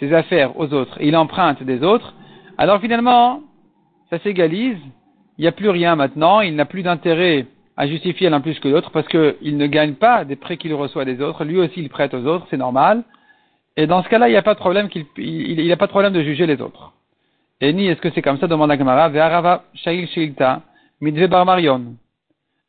ses 0.00 0.12
affaires 0.12 0.58
aux 0.58 0.72
autres 0.72 1.00
et 1.00 1.08
il 1.08 1.16
emprunte 1.16 1.62
des 1.62 1.82
autres, 1.82 2.14
alors 2.58 2.80
finalement, 2.80 3.42
ça 4.10 4.18
s'égalise, 4.20 4.78
il 5.38 5.42
n'y 5.42 5.46
a 5.46 5.52
plus 5.52 5.70
rien 5.70 5.94
maintenant, 5.94 6.40
il 6.40 6.56
n'a 6.56 6.64
plus 6.64 6.82
d'intérêt 6.82 7.46
à 7.76 7.86
justifier 7.86 8.30
l'un 8.30 8.40
plus 8.40 8.58
que 8.58 8.68
l'autre 8.68 8.90
parce 8.90 9.06
qu'il 9.08 9.56
ne 9.56 9.66
gagne 9.66 9.94
pas 9.94 10.24
des 10.24 10.36
prêts 10.36 10.56
qu'il 10.56 10.72
reçoit 10.74 11.04
des 11.04 11.20
autres. 11.20 11.44
Lui 11.44 11.58
aussi, 11.58 11.80
il 11.80 11.88
prête 11.88 12.14
aux 12.14 12.24
autres, 12.24 12.46
c'est 12.50 12.56
normal. 12.56 13.02
Et 13.76 13.86
dans 13.86 14.02
ce 14.02 14.08
cas-là, 14.08 14.28
il 14.28 14.32
n'y 14.32 14.38
a 14.38 14.42
pas 14.42 14.54
de 14.54 14.58
problème 14.58 14.88
qu'il, 14.88 15.04
il, 15.18 15.70
a 15.70 15.76
pas 15.76 15.86
de 15.86 15.90
problème 15.90 16.12
de 16.12 16.22
juger 16.22 16.46
les 16.46 16.60
autres. 16.62 16.92
Et 17.60 17.72
ni 17.72 17.88
est-ce 17.88 18.00
que 18.00 18.10
c'est 18.10 18.22
comme 18.22 18.38
ça, 18.38 18.46
demande 18.46 18.72
Gemara, 18.76 19.08
Ve'arava 19.10 19.64
Shail 19.74 20.06
Shilta, 20.08 20.62
Midve 21.00 21.26
Bar 21.26 21.44
Marion. 21.44 21.96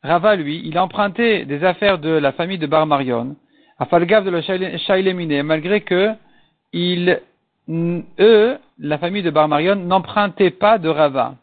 Rava, 0.02 0.36
lui, 0.36 0.62
il 0.64 0.76
a 0.76 0.84
emprunté 0.84 1.44
des 1.44 1.64
affaires 1.64 1.98
de 1.98 2.10
la 2.10 2.32
famille 2.32 2.58
de 2.58 2.66
Bar 2.66 2.86
Marion, 2.86 3.36
à 3.78 3.86
Falgav 3.86 4.24
de 4.24 4.30
le 4.30 5.12
Miné, 5.12 5.42
malgré 5.42 5.80
que 5.80 6.12
il, 6.72 7.20
eux, 7.68 8.58
la 8.78 8.98
famille 8.98 9.22
de 9.22 9.30
Bar 9.30 9.48
Marion, 9.48 9.76
n'empruntaient 9.76 10.50
pas 10.50 10.78
de 10.78 10.88
Rava. 10.88 11.36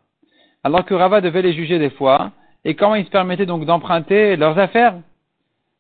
Alors 0.64 0.86
que 0.86 0.94
Rava 0.94 1.22
devait 1.22 1.42
les 1.42 1.54
juger 1.54 1.80
des 1.80 1.90
fois, 1.90 2.32
et 2.66 2.74
comment 2.74 2.96
ils 2.96 3.06
se 3.06 3.12
permettaient 3.12 3.46
donc 3.46 3.64
d'emprunter 3.66 4.36
leurs 4.36 4.58
affaires 4.58 4.96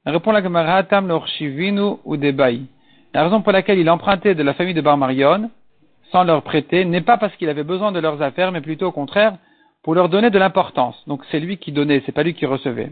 Répond 0.05 0.31
la 0.31 0.43
Gemara, 0.43 0.83
Tam 0.83 1.11
ou 1.11 2.15
La 2.15 3.23
raison 3.23 3.41
pour 3.41 3.51
laquelle 3.51 3.79
il 3.79 3.89
empruntait 3.89 4.35
de 4.35 4.43
la 4.43 4.53
famille 4.53 4.75
de 4.75 4.81
Bar 4.81 4.95
Marion, 4.95 5.49
sans 6.11 6.23
leur 6.23 6.43
prêter, 6.43 6.85
n'est 6.85 7.01
pas 7.01 7.17
parce 7.17 7.35
qu'il 7.37 7.49
avait 7.49 7.63
besoin 7.63 7.91
de 7.91 7.99
leurs 7.99 8.21
affaires, 8.21 8.51
mais 8.51 8.61
plutôt 8.61 8.87
au 8.87 8.91
contraire, 8.91 9.35
pour 9.81 9.95
leur 9.95 10.09
donner 10.09 10.29
de 10.29 10.37
l'importance. 10.37 10.95
Donc 11.07 11.23
c'est 11.31 11.39
lui 11.39 11.57
qui 11.57 11.71
donnait, 11.71 12.03
c'est 12.05 12.11
pas 12.11 12.21
lui 12.21 12.35
qui 12.35 12.45
recevait. 12.45 12.91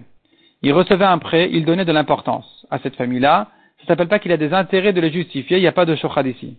Il 0.63 0.73
recevait 0.73 1.05
un 1.05 1.19
prêt, 1.19 1.49
il 1.51 1.63
donnait 1.63 1.85
de 1.85 1.91
l'importance 1.91 2.65
à 2.71 2.79
cette 2.79 2.95
famille-là. 2.95 3.49
Ça 3.81 3.87
s'appelle 3.89 4.07
pas 4.07 4.17
qu'il 4.17 4.31
a 4.31 4.37
des 4.37 4.53
intérêts 4.53 4.93
de 4.93 5.01
les 5.01 5.11
justifier, 5.11 5.57
il 5.57 5.61
n'y 5.61 5.67
a 5.67 5.71
pas 5.71 5.85
de 5.85 5.95
shochad 5.95 6.25
ici. 6.25 6.57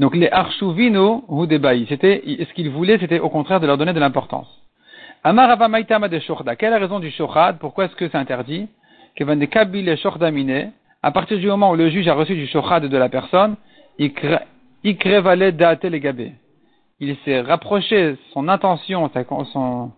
Donc 0.00 0.16
les 0.16 0.28
archuvino 0.28 1.24
ou 1.28 1.46
des 1.46 1.60
c'était, 1.88 2.22
ce 2.26 2.52
qu'il 2.54 2.68
voulait, 2.70 2.98
c'était 2.98 3.20
au 3.20 3.28
contraire 3.28 3.60
de 3.60 3.66
leur 3.66 3.78
donner 3.78 3.92
de 3.92 4.00
l'importance. 4.00 4.65
Maitama 5.32 6.08
de. 6.08 6.20
Quelle 6.54 6.68
est 6.68 6.70
la 6.70 6.78
raison 6.78 7.00
du 7.00 7.10
shochad? 7.10 7.58
Pourquoi 7.58 7.86
est-ce 7.86 7.96
que 7.96 8.08
c'est 8.08 8.16
interdit? 8.16 8.68
À 11.02 11.10
partir 11.10 11.38
du 11.38 11.46
moment 11.48 11.70
où 11.70 11.74
le 11.74 11.90
juge 11.90 12.06
a 12.06 12.14
reçu 12.14 12.34
du 12.34 12.46
shochad 12.46 12.84
de 12.84 12.96
la 12.96 13.08
personne, 13.08 13.56
il 13.98 14.12
s'est 17.24 17.40
rapproché 17.40 18.16
son 18.32 18.48
intention, 18.48 19.10
son, 19.52 19.90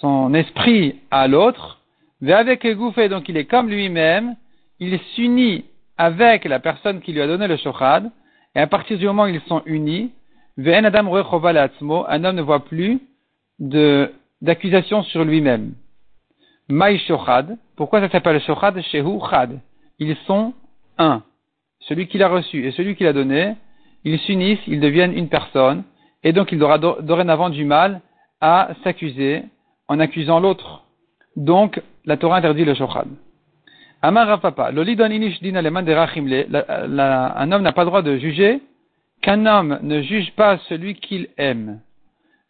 son 0.00 0.34
esprit 0.34 0.96
à 1.10 1.28
l'autre, 1.28 1.80
avec 2.26 2.66
gouffé, 2.66 3.08
donc 3.08 3.28
il 3.28 3.36
est 3.36 3.44
comme 3.44 3.68
lui-même, 3.68 4.34
il 4.80 4.98
s'unit 5.14 5.64
avec 5.96 6.44
la 6.44 6.58
personne 6.58 7.00
qui 7.00 7.12
lui 7.12 7.22
a 7.22 7.28
donné 7.28 7.46
le 7.46 7.56
shochad, 7.56 8.10
et 8.54 8.60
à 8.60 8.66
partir 8.66 8.98
du 8.98 9.06
moment 9.06 9.24
où 9.24 9.28
ils 9.28 9.40
sont 9.42 9.62
unis, 9.66 10.10
un 10.58 10.94
homme 10.94 12.36
ne 12.36 12.42
voit 12.42 12.64
plus 12.64 13.00
de 13.58 14.12
d'accusation 14.46 15.02
sur 15.02 15.24
lui-même. 15.24 15.74
Maï 16.68 16.98
shochad. 17.00 17.58
Pourquoi 17.76 18.00
ça 18.00 18.08
s'appelle 18.08 18.40
shochad? 18.40 18.80
Shehu 18.90 19.20
chad. 19.30 19.60
Ils 19.98 20.16
sont 20.26 20.54
un. 20.98 21.22
Celui 21.80 22.06
qui 22.08 22.16
l'a 22.18 22.28
reçu 22.28 22.66
et 22.66 22.72
celui 22.72 22.96
qui 22.96 23.04
l'a 23.04 23.12
donné, 23.12 23.54
ils 24.04 24.18
s'unissent, 24.20 24.66
ils 24.66 24.80
deviennent 24.80 25.12
une 25.12 25.28
personne, 25.28 25.84
et 26.24 26.32
donc 26.32 26.50
il 26.52 26.62
aura 26.62 26.78
dorénavant 26.78 27.50
du 27.50 27.64
mal 27.64 28.00
à 28.40 28.70
s'accuser 28.82 29.42
en 29.88 30.00
accusant 30.00 30.40
l'autre. 30.40 30.84
Donc, 31.36 31.80
la 32.04 32.16
Torah 32.16 32.38
interdit 32.38 32.64
le 32.64 32.74
shochad. 32.74 33.08
Amar 34.02 34.40
Papa, 34.40 34.70
un 34.70 34.76
homme 37.52 37.62
n'a 37.62 37.72
pas 37.72 37.84
le 37.84 37.86
droit 37.86 38.02
de 38.02 38.16
juger 38.16 38.60
qu'un 39.22 39.46
homme 39.46 39.78
ne 39.82 40.02
juge 40.02 40.32
pas 40.32 40.58
celui 40.68 40.94
qu'il 40.94 41.28
aime 41.38 41.80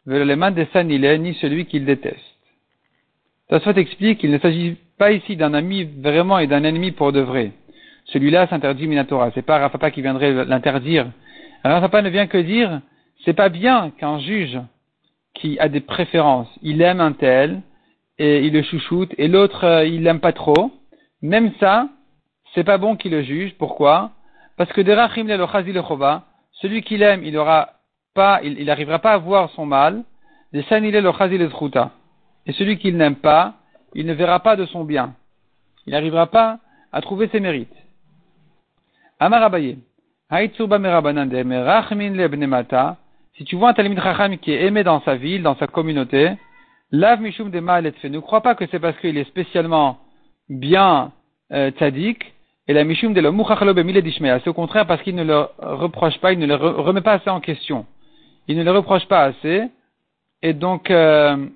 ni 0.07 1.33
celui 1.35 1.65
qu'il 1.65 1.85
déteste. 1.85 2.17
soit 3.59 3.77
explique 3.77 4.19
qu'il 4.19 4.31
ne 4.31 4.39
s'agit 4.39 4.77
pas 4.97 5.11
ici 5.11 5.35
d'un 5.35 5.53
ami 5.53 5.83
vraiment 5.83 6.39
et 6.39 6.47
d'un 6.47 6.63
ennemi 6.63 6.91
pour 6.91 7.11
de 7.11 7.19
vrai. 7.19 7.51
Celui-là 8.05 8.47
s'interdit 8.47 8.87
Minatora. 8.87 9.31
C'est 9.35 9.45
pas 9.45 9.59
Rafapa 9.59 9.91
qui 9.91 10.01
viendrait 10.01 10.45
l'interdire. 10.45 11.07
Rafapa 11.63 12.01
ne 12.01 12.09
vient 12.09 12.27
que 12.27 12.37
dire, 12.37 12.81
c'est 13.25 13.33
pas 13.33 13.49
bien 13.49 13.91
qu'un 13.97 14.19
juge 14.19 14.57
qui 15.33 15.59
a 15.59 15.69
des 15.69 15.81
préférences, 15.81 16.47
il 16.63 16.81
aime 16.81 16.99
un 16.99 17.11
tel, 17.11 17.61
et 18.17 18.45
il 18.45 18.53
le 18.53 18.63
chouchoute, 18.63 19.13
et 19.17 19.27
l'autre, 19.27 19.63
euh, 19.63 19.85
il 19.85 20.03
l'aime 20.03 20.19
pas 20.19 20.33
trop. 20.33 20.71
Même 21.21 21.51
ça, 21.59 21.89
c'est 22.55 22.63
pas 22.63 22.77
bon 22.77 22.95
qu'il 22.95 23.11
le 23.11 23.21
juge. 23.21 23.53
Pourquoi? 23.59 24.11
Parce 24.57 24.71
que 24.73 24.81
Derachim 24.81 25.25
le 25.27 26.17
celui 26.53 26.81
qu'il 26.81 27.03
aime, 27.03 27.23
il 27.23 27.37
aura 27.37 27.69
il 28.43 28.65
n'arrivera 28.65 28.99
pas 28.99 29.13
à 29.13 29.17
voir 29.17 29.49
son 29.51 29.65
mal, 29.65 30.03
et 30.53 30.61
celui 32.53 32.77
qu'il 32.77 32.97
n'aime 32.97 33.15
pas, 33.15 33.55
il 33.93 34.05
ne 34.05 34.13
verra 34.13 34.39
pas 34.39 34.55
de 34.55 34.65
son 34.65 34.83
bien. 34.83 35.13
Il 35.85 35.91
n'arrivera 35.93 36.27
pas 36.27 36.59
à 36.91 37.01
trouver 37.01 37.27
ses 37.29 37.39
mérites. 37.39 37.75
Amarabaye. 39.19 39.77
Si 43.35 43.43
tu 43.45 43.55
vois 43.55 43.69
un 43.69 43.73
Talmud 43.73 43.99
Chacham 44.01 44.37
qui 44.37 44.51
est 44.51 44.65
aimé 44.65 44.83
dans 44.83 45.01
sa 45.01 45.15
ville, 45.15 45.43
dans 45.43 45.55
sa 45.55 45.67
communauté, 45.67 46.31
lav 46.91 47.21
mishum 47.21 47.49
de. 47.49 47.59
Ne 48.07 48.19
crois 48.19 48.41
pas 48.41 48.55
que 48.55 48.65
c'est 48.67 48.79
parce 48.79 48.97
qu'il 48.99 49.17
est 49.17 49.23
spécialement 49.25 49.99
bien 50.49 51.11
euh, 51.51 51.71
tzaddik, 51.71 52.33
et 52.67 52.73
la 52.73 52.83
mishum 52.83 53.13
de 53.13 53.21
le 53.21 53.31
C'est 54.39 54.49
au 54.49 54.53
contraire 54.53 54.85
parce 54.85 55.01
qu'il 55.01 55.15
ne 55.15 55.23
le 55.23 55.47
reproche 55.59 56.17
pas, 56.19 56.33
il 56.33 56.39
ne 56.39 56.45
le 56.45 56.55
remet 56.55 57.01
pas 57.01 57.13
assez 57.13 57.29
en 57.29 57.39
question 57.39 57.85
il 58.47 58.57
ne 58.57 58.63
les 58.63 58.69
reproche 58.69 59.05
pas 59.07 59.23
assez, 59.23 59.63
et 60.41 60.53
donc, 60.53 60.89
euh, 60.91 61.47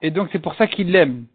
et 0.00 0.10
donc 0.10 0.28
c'est 0.32 0.38
pour 0.38 0.54
ça 0.54 0.66
qu'il 0.66 0.90
l'aime. 0.90 1.26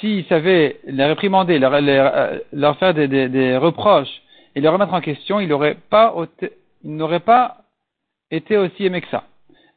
S'il 0.00 0.24
savait 0.26 0.80
les 0.84 1.04
réprimander, 1.04 1.58
leur, 1.58 1.72
euh, 1.74 2.38
leur 2.52 2.76
faire 2.78 2.94
des, 2.94 3.08
des, 3.08 3.28
des, 3.28 3.56
reproches 3.56 4.22
et 4.54 4.60
les 4.60 4.68
remettre 4.68 4.92
en 4.92 5.00
question, 5.00 5.40
il 5.40 5.48
n'aurait 5.48 5.76
pas, 5.88 6.14
il 6.82 6.96
n'aurait 6.96 7.20
pas 7.20 7.58
été 8.30 8.56
aussi 8.56 8.84
aimé 8.84 9.00
que 9.00 9.08
ça. 9.08 9.24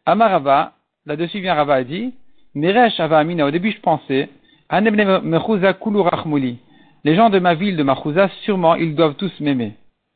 Amarava, 0.05 0.73
là-dessus 1.05 1.39
vient 1.39 1.53
Rava 1.53 1.75
a 1.75 1.83
dit, 1.83 2.13
Miresh 2.55 2.99
Ava 2.99 3.19
Amina, 3.19 3.45
au 3.45 3.51
début 3.51 3.71
je 3.71 3.79
pensais, 3.79 4.29
les 7.03 7.15
gens 7.15 7.29
de 7.29 7.39
ma 7.39 7.53
ville, 7.53 7.77
de 7.77 7.83
Machouza, 7.83 8.29
sûrement, 8.43 8.75
ils 8.75 8.95
doivent 8.95 9.15
tous 9.15 9.31
m'aimer. 9.39 9.73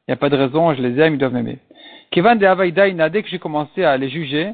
Il 0.08 0.12
n'y 0.12 0.14
a 0.14 0.18
pas 0.18 0.30
de 0.30 0.36
raison, 0.36 0.74
je 0.74 0.82
les 0.82 1.00
aime, 1.00 1.14
ils 1.14 1.18
doivent 1.18 1.34
m'aimer. 1.34 1.60
Kevan 2.12 2.38
de 2.38 3.08
dès 3.08 3.24
que 3.24 3.30
j'ai 3.30 3.40
commencé 3.40 3.86
à 3.86 3.96
les 3.96 4.10
juger, 4.10 4.50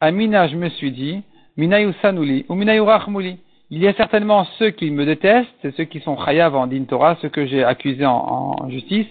Amina, 0.00 0.48
je 0.48 0.56
me 0.56 0.70
suis 0.70 0.90
dit, 0.90 1.22
Minayu 1.58 1.92
Sanuli, 2.00 2.46
ou 2.48 2.54
Minayu 2.54 2.80
Rachmuli. 2.80 3.36
Il 3.70 3.82
y 3.82 3.86
a 3.86 3.92
certainement 3.92 4.46
ceux 4.58 4.70
qui 4.70 4.90
me 4.90 5.04
détestent, 5.04 5.76
ceux 5.76 5.84
qui 5.84 6.00
sont 6.00 6.16
chayav 6.16 6.56
en 6.56 6.66
din 6.66 6.84
Torah, 6.84 7.18
ceux 7.20 7.28
que 7.28 7.44
j'ai 7.44 7.64
accusés 7.64 8.06
en, 8.06 8.70
justice, 8.70 9.06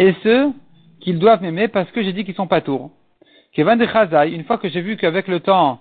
et 0.00 0.12
ceux 0.24 0.50
qu'ils 0.98 1.20
doivent 1.20 1.40
m'aimer 1.40 1.68
parce 1.68 1.88
que 1.92 2.02
j'ai 2.02 2.12
dit 2.12 2.24
qu'ils 2.24 2.34
sont 2.34 2.48
pas 2.48 2.60
tours. 2.60 2.90
Kevan 3.52 3.78
de 3.78 3.86
Chazai, 3.86 4.32
une 4.32 4.42
fois 4.42 4.58
que 4.58 4.68
j'ai 4.68 4.80
vu 4.80 4.96
qu'avec 4.96 5.28
le 5.28 5.38
temps, 5.38 5.78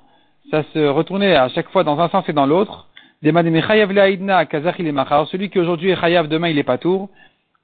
ça 0.51 0.61
se 0.71 0.87
retournait 0.87 1.35
à 1.35 1.49
chaque 1.49 1.69
fois 1.69 1.83
dans 1.83 1.99
un 1.99 2.09
sens 2.09 2.29
et 2.29 2.33
dans 2.33 2.45
l'autre, 2.45 2.89
celui 3.23 3.33
qui 5.49 5.59
aujourd'hui 5.59 5.89
est 5.89 5.99
chayav, 5.99 6.27
demain 6.27 6.49
il 6.49 6.59
est 6.59 6.63
pas 6.63 6.77
tour, 6.77 7.09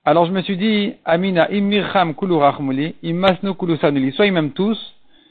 alors 0.03 0.25
je 0.25 0.31
me 0.31 0.41
suis 0.41 0.57
dit, 0.57 0.93
Amina, 1.05 1.51
immirham 1.51 2.15
kulu 2.15 2.35
rachmuli, 2.35 2.95
immasnu 3.03 3.53
kulu. 3.53 3.77
Soit 3.77 4.25
ils 4.25 4.33
m'aiment 4.33 4.51
tous, 4.51 4.77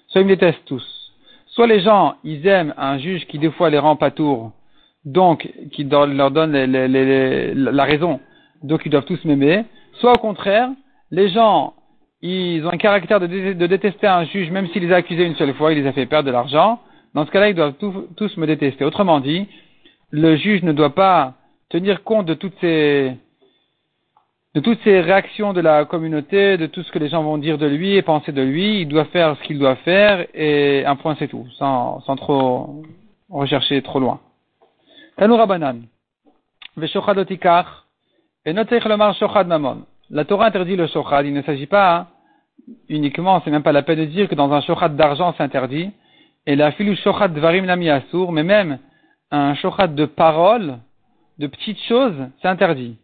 soit 0.09 0.21
ils 0.21 0.27
me 0.27 0.37
détestent 0.37 0.65
tous. 0.67 1.13
Soit 1.49 1.67
les 1.67 1.81
gens, 1.81 2.15
ils 2.23 2.47
aiment 2.47 2.73
un 2.79 2.99
juge 2.99 3.27
qui 3.27 3.39
des 3.39 3.51
fois 3.51 3.71
les 3.71 3.79
rend 3.79 3.97
pas 3.97 4.13
tour, 4.13 4.53
donc 5.05 5.51
qui 5.73 5.83
leur 5.85 6.31
donne 6.31 6.53
la 6.53 7.85
raison, 7.85 8.21
donc 8.63 8.83
ils 8.87 8.91
doivent 8.91 9.05
tous 9.05 9.25
m'aimer. 9.25 9.65
Soit 9.95 10.13
au 10.13 10.19
contraire, 10.19 10.69
les 11.11 11.31
gens, 11.31 11.75
ils 12.23 12.65
ont 12.65 12.73
un 12.73 12.77
caractère 12.77 13.19
de, 13.19 13.27
détester 13.67 14.07
un 14.07 14.25
juge, 14.25 14.51
même 14.53 14.69
s'il 14.69 14.87
les 14.87 14.93
a 14.93 14.97
accusés 14.97 15.25
une 15.25 15.35
seule 15.35 15.55
fois, 15.55 15.73
il 15.73 15.83
les 15.83 15.89
a 15.89 15.93
fait 15.93 16.07
perdre 16.07 16.29
de 16.29 16.33
l'argent. 16.33 16.79
Dans 17.15 17.27
ce 17.27 17.33
cas-là, 17.33 17.49
ils 17.49 17.57
doivent 17.57 17.75
tous 18.17 18.37
me 18.37 18.47
détester. 18.47 18.85
Autrement 18.85 19.19
dit, 19.19 19.49
le 20.13 20.37
juge 20.37 20.63
ne 20.63 20.73
doit 20.73 20.95
pas 20.95 21.35
tenir 21.71 22.05
compte 22.05 22.27
de 22.27 22.35
toutes 22.35 22.55
ces 22.61 23.17
de 24.55 24.61
toutes 24.61 24.81
ces 24.83 25.01
réactions 25.01 25.53
de 25.53 25.61
la 25.61 25.85
communauté, 25.85 26.57
de 26.57 26.67
tout 26.67 26.83
ce 26.83 26.91
que 26.91 26.99
les 26.99 27.09
gens 27.09 27.23
vont 27.23 27.39
dire 27.39 27.57
de 27.57 27.67
lui 27.67 27.95
et 27.95 28.03
penser 28.03 28.33
de 28.33 28.43
lui, 28.43 28.81
il 28.81 28.89
doit 28.89 29.05
faire 29.07 29.37
ce 29.37 29.43
qu'il 29.45 29.59
doit 29.59 29.77
faire 29.77 30.27
et 30.35 30.85
un 30.85 30.97
point 30.97 31.15
c'est 31.19 31.29
tout, 31.29 31.47
sans, 31.57 32.01
sans 32.01 32.17
trop 32.17 32.83
rechercher 33.29 33.81
trop 33.83 34.01
loin. 34.01 34.19
Tanoura 35.17 35.47
banan. 35.47 35.83
Et 38.45 38.53
mamon. 38.53 39.85
La 40.11 40.25
Torah 40.25 40.47
interdit 40.47 40.77
le 40.77 40.87
shochad. 40.89 41.27
Il 41.27 41.35
ne 41.35 41.43
s'agit 41.43 41.67
pas 41.67 42.09
uniquement, 42.89 43.41
c'est 43.45 43.51
même 43.51 43.63
pas 43.63 43.73
la 43.73 43.83
peine 43.83 44.01
de 44.01 44.05
dire 44.07 44.29
que 44.29 44.35
dans 44.35 44.53
un 44.53 44.61
shochad 44.63 44.97
d'argent 44.97 45.33
c'est 45.37 45.45
interdit. 45.45 45.93
Et 46.47 46.57
la 46.57 46.73
filu 46.73 46.97
shochad 46.97 47.37
varim 47.39 47.67
nami 47.67 47.89
asur, 47.89 48.33
mais 48.33 48.43
même 48.43 48.81
un 49.31 49.55
shochad 49.55 49.95
de 49.95 50.07
parole, 50.07 50.79
de 51.39 51.47
petites 51.47 51.81
choses, 51.85 52.17
c'est 52.43 52.49
interdit. 52.49 52.97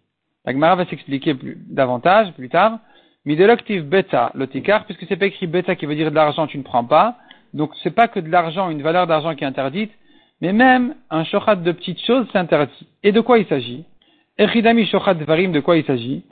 La 0.46 0.52
Gemara 0.52 0.76
va 0.76 0.86
s'expliquer 0.86 1.34
plus, 1.34 1.58
davantage 1.68 2.32
plus 2.32 2.48
tard. 2.48 2.78
Mideloctiv 3.24 3.82
beta, 3.82 4.30
l'otikar, 4.34 4.84
puisque 4.84 5.04
c'est 5.08 5.16
pas 5.16 5.26
écrit 5.26 5.48
beta 5.48 5.74
qui 5.74 5.84
veut 5.86 5.96
dire 5.96 6.10
de 6.10 6.14
l'argent, 6.14 6.46
tu 6.46 6.56
ne 6.56 6.62
prends 6.62 6.84
pas. 6.84 7.16
Donc 7.52 7.72
c'est 7.82 7.90
pas 7.90 8.06
que 8.06 8.20
de 8.20 8.30
l'argent, 8.30 8.70
une 8.70 8.82
valeur 8.82 9.06
d'argent 9.06 9.34
qui 9.34 9.42
est 9.42 9.46
interdite, 9.46 9.90
Mais 10.40 10.52
même 10.52 10.94
un 11.10 11.24
shochat 11.24 11.56
de 11.56 11.72
petites 11.72 12.00
choses, 12.04 12.26
c'est 12.30 12.38
interdit. 12.38 12.86
Et 13.02 13.12
de 13.12 13.20
quoi 13.20 13.38
il 13.38 13.46
s'agit? 13.46 13.84
Echidami 14.38 14.86
shochat 14.86 15.14
varim, 15.14 15.52
de 15.52 15.60
quoi 15.60 15.76
il 15.76 15.84
s'agit? 15.84 16.24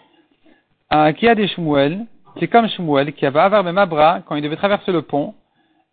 Qui 1.17 1.27
a 1.27 1.35
des 1.35 1.49
Shmuel, 1.49 2.07
c'est 2.39 2.49
comme 2.49 2.69
Shmuel, 2.69 3.13
qui 3.15 3.27
avait 3.27 3.41
avar 3.41 3.65
Mabra, 3.65 4.21
quand 4.27 4.37
il 4.37 4.43
devait 4.43 4.57
traverser 4.57 4.93
le 4.93 5.03
pont, 5.03 5.35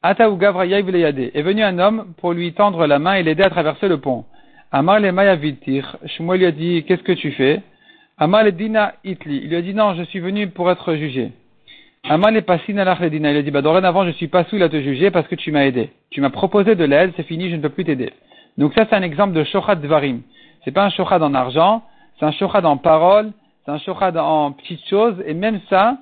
Ataou 0.03 0.35
Gavra 0.35 0.65
est 0.65 1.41
venu 1.41 1.63
un 1.63 1.79
homme 1.79 2.13
pour 2.17 2.33
lui 2.33 2.53
tendre 2.53 2.85
la 2.85 2.99
main 2.99 3.13
et 3.13 3.23
l'aider 3.23 3.43
à 3.43 3.49
traverser 3.49 3.87
le 3.87 3.99
pont. 3.99 4.25
Amar 4.71 4.99
le 4.99 5.11
Mayavitir, 5.11 5.97
Shmuel 6.05 6.39
lui 6.39 6.45
a 6.45 6.51
dit, 6.51 6.83
qu'est-ce 6.83 7.03
que 7.03 7.11
tu 7.13 7.31
fais? 7.31 7.61
Amar 8.21 8.43
le 8.43 8.51
Dina 8.51 8.93
Itli, 9.03 9.37
il 9.37 9.49
lui 9.49 9.55
a 9.55 9.63
dit, 9.63 9.73
non, 9.73 9.95
je 9.95 10.03
suis 10.03 10.19
venu 10.19 10.47
pour 10.47 10.69
être 10.69 10.93
jugé. 10.93 11.31
Amar 12.07 12.29
le 12.29 12.43
Passin 12.43 12.73
Dina, 13.09 13.31
il 13.31 13.37
a 13.37 13.41
dit, 13.41 13.49
bah, 13.49 13.63
dorénavant, 13.63 14.05
je 14.05 14.11
suis 14.11 14.27
pas 14.27 14.43
sous 14.43 14.61
à 14.61 14.69
te 14.69 14.79
juger 14.79 15.09
parce 15.09 15.27
que 15.27 15.33
tu 15.33 15.51
m'as 15.51 15.65
aidé. 15.65 15.89
Tu 16.11 16.21
m'as 16.21 16.29
proposé 16.29 16.75
de 16.75 16.83
l'aide, 16.83 17.13
c'est 17.17 17.23
fini, 17.23 17.49
je 17.49 17.55
ne 17.55 17.63
peux 17.63 17.69
plus 17.69 17.83
t'aider. 17.83 18.13
Donc 18.59 18.75
ça, 18.75 18.85
c'est 18.87 18.95
un 18.95 19.01
exemple 19.01 19.33
de 19.33 19.43
Shochad 19.43 19.81
Dvarim. 19.81 20.21
C'est 20.63 20.69
pas 20.69 20.85
un 20.85 20.91
Shochad 20.91 21.23
en 21.23 21.33
argent, 21.33 21.81
c'est 22.19 22.25
un 22.25 22.31
Shochad 22.31 22.63
en 22.63 22.77
parole, 22.77 23.31
c'est 23.65 23.71
un 23.71 23.79
Shochad 23.79 24.15
en 24.15 24.51
petites 24.51 24.87
choses, 24.87 25.15
et 25.25 25.33
même 25.33 25.59
ça, 25.67 25.97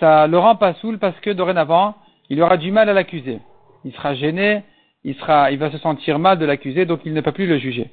ça 0.00 0.26
le 0.26 0.38
rend 0.38 0.56
pas 0.56 0.74
saoul 0.74 0.98
parce 0.98 1.20
que 1.20 1.30
dorénavant, 1.30 1.94
il 2.28 2.42
aura 2.42 2.56
du 2.56 2.72
mal 2.72 2.88
à 2.88 2.92
l'accuser. 2.92 3.38
Il 3.84 3.92
sera 3.92 4.16
gêné, 4.16 4.64
il 5.04 5.14
va 5.14 5.70
se 5.70 5.78
sentir 5.78 6.18
mal 6.18 6.40
de 6.40 6.44
l'accuser, 6.44 6.86
donc 6.86 7.02
il 7.04 7.14
ne 7.14 7.20
peut 7.20 7.30
plus 7.30 7.46
le 7.46 7.58
juger. 7.58 7.88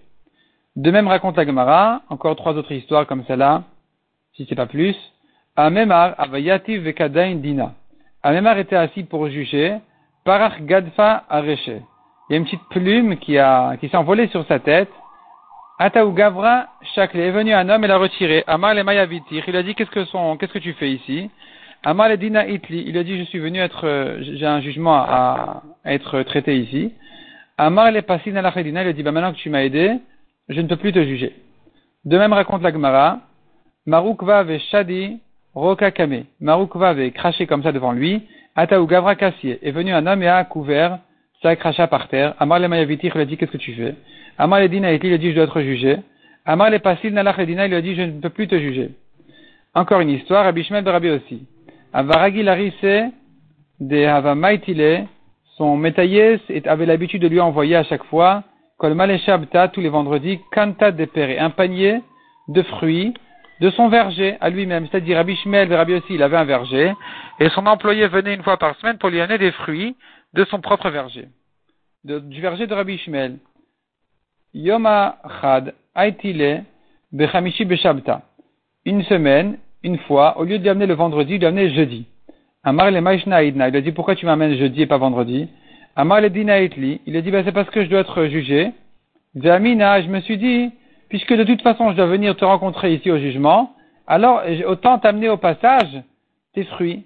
De 0.76 0.90
même 0.90 1.08
raconte 1.08 1.38
la 1.38 1.46
Gemara, 1.46 2.02
encore 2.10 2.36
trois 2.36 2.54
autres 2.54 2.72
histoires 2.72 3.06
comme 3.06 3.24
celle-là, 3.26 3.64
si 4.36 4.46
c'est 4.50 4.56
pas 4.56 4.66
plus. 4.66 4.96
Amemar 5.56 6.16
avayativ 6.18 6.82
vekadain 6.82 7.36
dina. 7.36 7.74
Amemar 8.24 8.58
était 8.58 8.76
assis 8.76 9.04
pour 9.04 9.30
juger, 9.30 9.78
parach 10.26 10.60
gadfa 10.62 11.26
areche. 11.30 11.68
Il 11.68 12.34
y 12.34 12.34
a 12.34 12.38
une 12.38 12.46
petite 12.46 12.68
plume 12.70 13.18
qui 13.18 13.38
a, 13.38 13.78
qui 13.78 13.88
s'est 13.90 13.98
envolée 13.98 14.28
sur 14.30 14.48
sa 14.48 14.58
tête. 14.60 14.90
Ataou 15.78 16.12
Gavra 16.14 16.68
Shakle 16.96 17.20
est 17.20 17.32
venu 17.32 17.54
un 17.54 17.68
homme 17.70 17.84
et 17.84 17.88
l'a 17.88 17.98
retiré. 17.98 18.44
Amar 18.48 18.74
le 18.74 18.84
Mayavitir. 18.84 19.44
Il 19.48 19.56
a 19.56 19.62
dit 19.62 19.76
qu'est-ce 19.76 19.92
que 19.92 20.38
qu'est-ce 20.38 20.54
que 20.54 20.60
tu 20.60 20.74
fais 20.74 20.90
ici? 20.90 21.30
Amar 21.84 22.18
Dina 22.18 22.48
Itli. 22.48 22.84
Il 22.88 22.98
a 22.98 23.04
dit 23.04 23.20
je 23.20 23.24
suis 23.26 23.40
venu 23.40 23.60
être, 23.60 24.18
j'ai 24.22 24.46
un 24.46 24.62
jugement 24.62 24.96
à, 24.96 25.62
être 25.86 26.24
traité 26.24 26.58
ici. 26.58 26.94
Amar 27.58 27.92
le 27.92 28.02
Passin 28.02 28.36
al 28.36 28.52
Il 28.66 28.78
a 28.78 28.94
dit 28.94 29.04
bah 29.04 29.12
maintenant 29.12 29.34
que 29.34 29.38
tu 29.38 29.50
m'as 29.50 29.64
aidé, 29.64 30.00
je 30.50 30.62
ne 30.62 30.68
peux 30.68 30.76
plus 30.76 30.92
te 30.92 31.04
juger. 31.04 31.34
De 32.06 32.18
même 32.18 32.34
raconte 32.34 32.62
la 32.62 32.72
Gemara. 32.72 33.20
Marukva 33.86 34.44
ve 34.44 34.58
Shadi 34.72 35.20
Roka 35.54 35.92
Kame. 35.92 36.26
Marukva 36.40 36.90
avait 36.90 37.12
craché 37.12 37.48
comme 37.48 37.64
ça 37.64 37.72
devant 37.72 37.92
lui. 37.92 38.24
Ataou 38.56 38.86
Gavra 38.86 39.16
Kassier. 39.16 39.60
Est 39.62 39.72
venu 39.72 39.92
un 39.92 40.06
homme 40.06 40.24
et 40.24 40.28
a 40.28 40.44
couvert 40.44 41.00
ça 41.42 41.56
cracha 41.56 41.88
par 41.88 42.08
terre. 42.08 42.36
Amar 42.40 42.60
le 42.60 42.68
Mayavitir. 42.68 43.14
Il 43.16 43.22
a 43.22 43.26
dit 43.26 43.38
qu'est-ce 43.38 43.52
que 43.52 43.58
tu 43.58 43.74
fais? 43.74 43.96
Amar 44.38 44.60
le 44.62 44.70
Dina. 44.70 44.94
Il 44.94 45.14
a 45.14 45.18
dit 45.18 45.30
je 45.30 45.36
dois 45.36 45.44
être 45.44 45.62
jugé. 45.62 45.98
Amar 46.46 46.70
le 46.70 46.80
Passin 46.80 47.16
al 47.18 47.50
Il 47.50 47.74
a 47.74 47.82
dit 47.82 47.96
je 47.96 48.02
ne 48.02 48.22
peux 48.22 48.30
plus 48.30 48.48
te 48.48 48.58
juger. 48.58 48.92
Encore 49.74 50.00
une 50.00 50.10
histoire. 50.10 50.46
Abishmel 50.46 50.84
de 50.84 50.90
Rabbi 50.90 51.10
aussi. 51.10 51.46
Avaragi 51.94 52.44
Larise 52.44 53.12
de 53.80 54.06
Havamaitile, 54.06 55.08
son 55.58 55.78
métaillès 55.78 56.40
avait 56.66 56.86
l'habitude 56.86 57.22
de 57.22 57.28
lui 57.28 57.40
envoyer 57.40 57.76
à 57.76 57.84
chaque 57.84 58.04
fois, 58.06 58.44
Kol 58.84 58.96
Maleshabta, 58.96 59.70
tous 59.70 59.80
les 59.80 59.88
vendredis, 59.88 60.42
Kanta 60.52 60.92
de 60.92 61.06
Pere, 61.06 61.42
un 61.42 61.52
panier 61.52 62.02
de 62.50 62.62
fruits 62.64 63.14
de 63.62 63.70
son 63.70 63.88
verger 63.88 64.36
à 64.42 64.50
lui-même. 64.50 64.88
C'est-à-dire, 64.88 65.16
Rabbi 65.16 65.38
Shmel, 65.38 65.74
Rabbi 65.74 65.94
aussi, 65.94 66.16
il 66.16 66.22
avait 66.22 66.36
un 66.36 66.44
verger, 66.44 66.92
et 67.40 67.48
son 67.52 67.66
employé 67.66 68.06
venait 68.08 68.34
une 68.34 68.44
fois 68.44 68.58
par 68.58 68.76
semaine 68.76 68.98
pour 68.98 69.08
lui 69.08 69.22
amener 69.22 69.38
des 69.38 69.54
fruits 69.54 69.96
de 70.34 70.44
son 70.44 70.60
propre 70.60 70.90
verger, 70.90 71.30
du 72.04 72.42
verger 72.42 72.68
de 72.68 72.74
Rabbi 72.74 72.98
Shmel. 72.98 73.38
Yoma 74.54 75.16
Chad, 75.40 75.76
Aitile, 75.96 76.66
Bechamishi 77.14 77.64
Beshabta. 77.64 78.24
Une 78.84 79.04
semaine, 79.04 79.60
une 79.84 79.98
fois, 80.00 80.38
au 80.38 80.44
lieu 80.44 80.60
de 80.60 80.66
l'amener 80.66 80.88
le 80.88 80.96
vendredi, 80.96 81.36
il 81.36 81.42
l'a 81.42 81.70
jeudi. 81.70 82.06
Amar 82.66 82.92
le 82.92 83.00
il 83.00 83.62
a 83.62 83.82
dit 83.82 83.92
pourquoi 83.94 84.18
tu 84.18 84.26
m'amènes 84.26 84.58
jeudi 84.58 84.82
et 84.82 84.88
pas 84.88 84.98
vendredi? 84.98 85.48
Amar 85.96 86.22
le 86.22 86.30
Dinaitli, 86.30 87.02
il 87.06 87.16
a 87.18 87.22
dit 87.22 87.32
ben, 87.32 87.44
c'est 87.46 87.52
parce 87.52 87.70
que 87.70 87.84
je 87.84 87.90
dois 87.90 88.00
être 88.00 88.26
jugé. 88.26 88.72
Zamina, 89.36 90.02
je 90.02 90.08
me 90.08 90.22
suis 90.22 90.38
dit, 90.38 90.72
puisque 91.10 91.34
de 91.34 91.44
toute 91.44 91.62
façon 91.62 91.92
je 91.92 91.96
dois 91.96 92.08
venir 92.08 92.36
te 92.36 92.46
rencontrer 92.46 92.94
ici 92.94 93.12
au 93.12 93.18
jugement, 93.18 93.76
alors 94.08 94.42
autant 94.68 95.00
t'amener 95.00 95.30
au 95.30 95.38
passage 95.38 96.02
tes 96.54 96.64
fruits. 96.64 97.06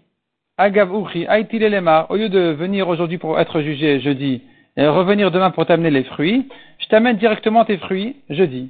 Agav 0.57 0.91
Uchi, 0.91 1.27
au 1.27 2.15
lieu 2.15 2.29
de 2.29 2.51
venir 2.51 2.87
aujourd'hui 2.87 3.17
pour 3.17 3.39
être 3.39 3.61
jugé 3.61 3.99
jeudi 3.99 4.41
et 4.75 4.87
revenir 4.87 5.31
demain 5.31 5.51
pour 5.51 5.65
t'amener 5.65 5.91
les 5.91 6.03
fruits, 6.03 6.47
je 6.79 6.87
t'amène 6.87 7.17
directement 7.17 7.65
tes 7.65 7.77
fruits 7.77 8.15
jeudi. 8.29 8.69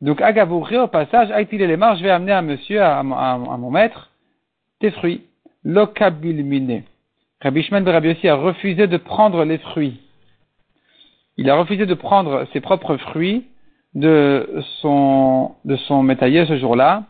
Donc, 0.00 0.22
Agavouré, 0.22 0.78
au 0.78 0.86
passage, 0.86 1.30
Aïtil 1.30 1.58
les 1.58 1.74
je 1.74 2.02
vais 2.02 2.10
amener 2.10 2.32
à 2.32 2.42
monsieur, 2.42 2.82
à, 2.82 3.02
mon 3.02 3.70
maître, 3.70 4.10
tes 4.80 4.90
fruits. 4.90 5.22
Lokabilmine. 5.62 6.82
Rabbi 7.42 7.62
Shimon 7.62 7.80
de 7.80 7.90
Rabbi 7.90 8.10
aussi 8.10 8.28
a 8.28 8.34
refusé 8.34 8.86
de 8.86 8.96
prendre 8.98 9.44
les 9.44 9.58
fruits. 9.58 9.98
Il 11.38 11.48
a 11.48 11.56
refusé 11.56 11.86
de 11.86 11.94
prendre 11.94 12.46
ses 12.52 12.60
propres 12.60 12.98
fruits 12.98 13.46
de 13.94 14.62
son, 14.80 15.52
de 15.64 15.76
son 15.76 16.06
ce 16.06 16.58
jour-là. 16.58 17.04